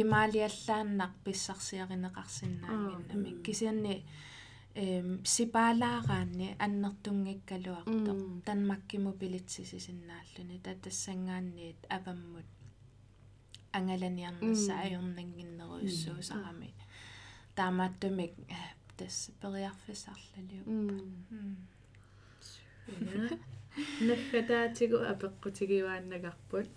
имаалиаллааннар 0.00 1.12
писсарсиаринеқарсинаангиннамик 1.24 3.36
кисианни 3.46 3.94
эм 4.74 5.24
сипаалаараанни 5.24 6.56
аннертунгиккалуарто 6.58 8.12
Мм. 8.12 8.42
танмаккиму 8.46 9.12
пилитсисисиннааллуни 9.20 10.58
татассангаанниит 10.66 11.76
апаммут 11.96 12.46
ангаланиарнасса 13.72 14.72
Мм. 14.72 14.82
аюрнангиннеруйуссуусарами 14.84 16.70
таамааттумик 17.54 18.32
э, 18.48 18.54
тасс 18.96 19.30
периарфисарлалиу. 19.40 20.62
М 20.66 21.56
наххатаатигу 24.00 24.96
апеққутигивааннагарпут 25.12 26.68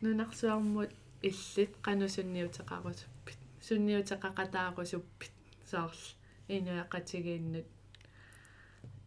нунарсуармут 0.00 0.90
иллит 1.22 1.72
qanusунниутеқарусуппит 1.84 3.38
сунниутеқақатаарусуппит 3.66 5.32
саарл 5.70 6.02
инуақатигииннут 6.48 7.66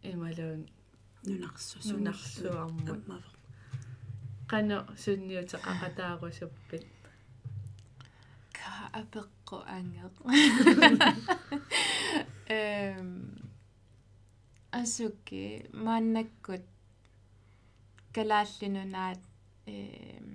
ималуун 0.02 0.68
нунарсу 1.24 1.78
нунарсуармут 1.88 2.88
аммава 2.94 3.30
qano 4.50 4.78
sunniutеқақатаарусуппит 5.02 6.86
ка 8.56 8.70
апеққу 9.00 9.56
ангеқ 9.76 10.14
эм 12.58 13.08
асуки 14.80 15.44
мааннаккут 15.84 16.64
калааллинунаат 18.14 19.20
эм 19.66 20.28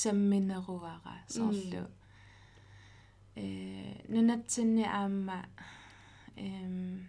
самминеруара 0.00 1.16
соорлу 1.34 1.82
э 3.36 4.02
нунатсинни 4.08 4.84
аама 4.84 5.46
эм 6.36 7.08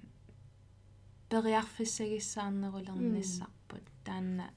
периарфиссагиссаарнерулерниссарпут 1.30 3.84
таанна 4.06 4.52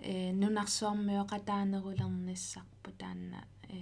э 0.00 0.32
нунарсуармиоқатаанерулерниссарпу 0.32 2.90
таанна 3.00 3.40
э 3.68 3.72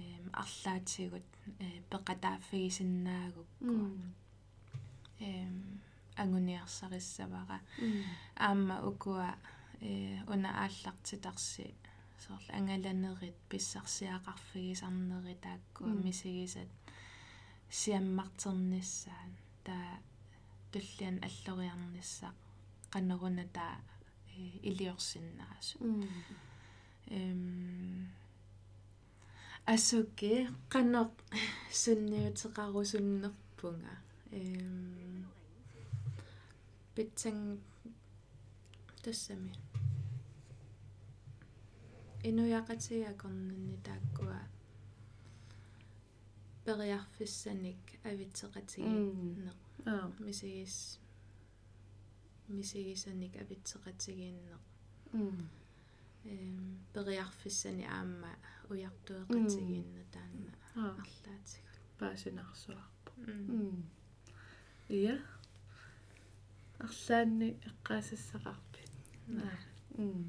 арлаатигут 0.41 1.23
э 1.59 1.81
пеқатааффигисиннаагукку 1.89 3.73
эм 5.19 5.81
агуниарсариссавара 6.15 7.59
аама 8.35 8.81
укуа 8.89 9.35
э 9.81 10.21
уна 10.27 10.49
ааллартитарси 10.63 11.75
соорлу 12.23 12.51
ангаланерит 12.57 13.37
писсарсиақарфигисарнери 13.49 15.35
тааккуа 15.45 15.93
мисигисат 16.05 16.69
сиаммартерниссаан 17.79 19.31
таа 19.65 19.91
туллиан 20.71 21.17
аллориарниссаа. 21.27 22.33
Qanneruна 22.93 23.45
таа 23.57 23.75
илиорсиннаасу 24.69 25.75
эм 27.19 27.41
асуки 29.73 30.33
qanneq 30.73 31.11
sunniuteqarusуннерпунга 31.81 33.93
эм 34.31 35.25
питсан 36.95 37.37
тассами 39.03 39.53
инуяqatigakornunni 42.29 43.75
тааккуа 43.87 44.39
периарфиссаник 46.65 47.81
авитсеqatiginneq 48.09 49.59
аа 49.91 50.05
мисигис 50.25 50.77
мисигисаник 52.47 53.33
авитсеqatigiinneq 53.41 54.63
эм 56.33 56.83
периарфиссани 56.93 57.85
аама 57.97 58.31
уяртуэqatigiinna 58.69 60.03
таанна 60.13 60.51
аа 60.81 60.91
арлаатигут 61.03 61.81
паасинарсуарпу 61.99 63.11
м 63.27 63.83
ия? 64.89 65.15
Арлаанни 66.85 67.49
эққаасассақарпит 67.69 68.91
аа 69.47 69.57
м 69.97 70.23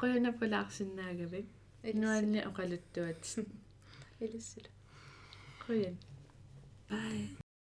qoyana 0.00 0.30
pulaarsinnaagavik 0.38 1.48
nuanni 2.00 2.40
oqaluттуат 2.50 3.22
Oh 5.70 5.74
拜 6.88 7.47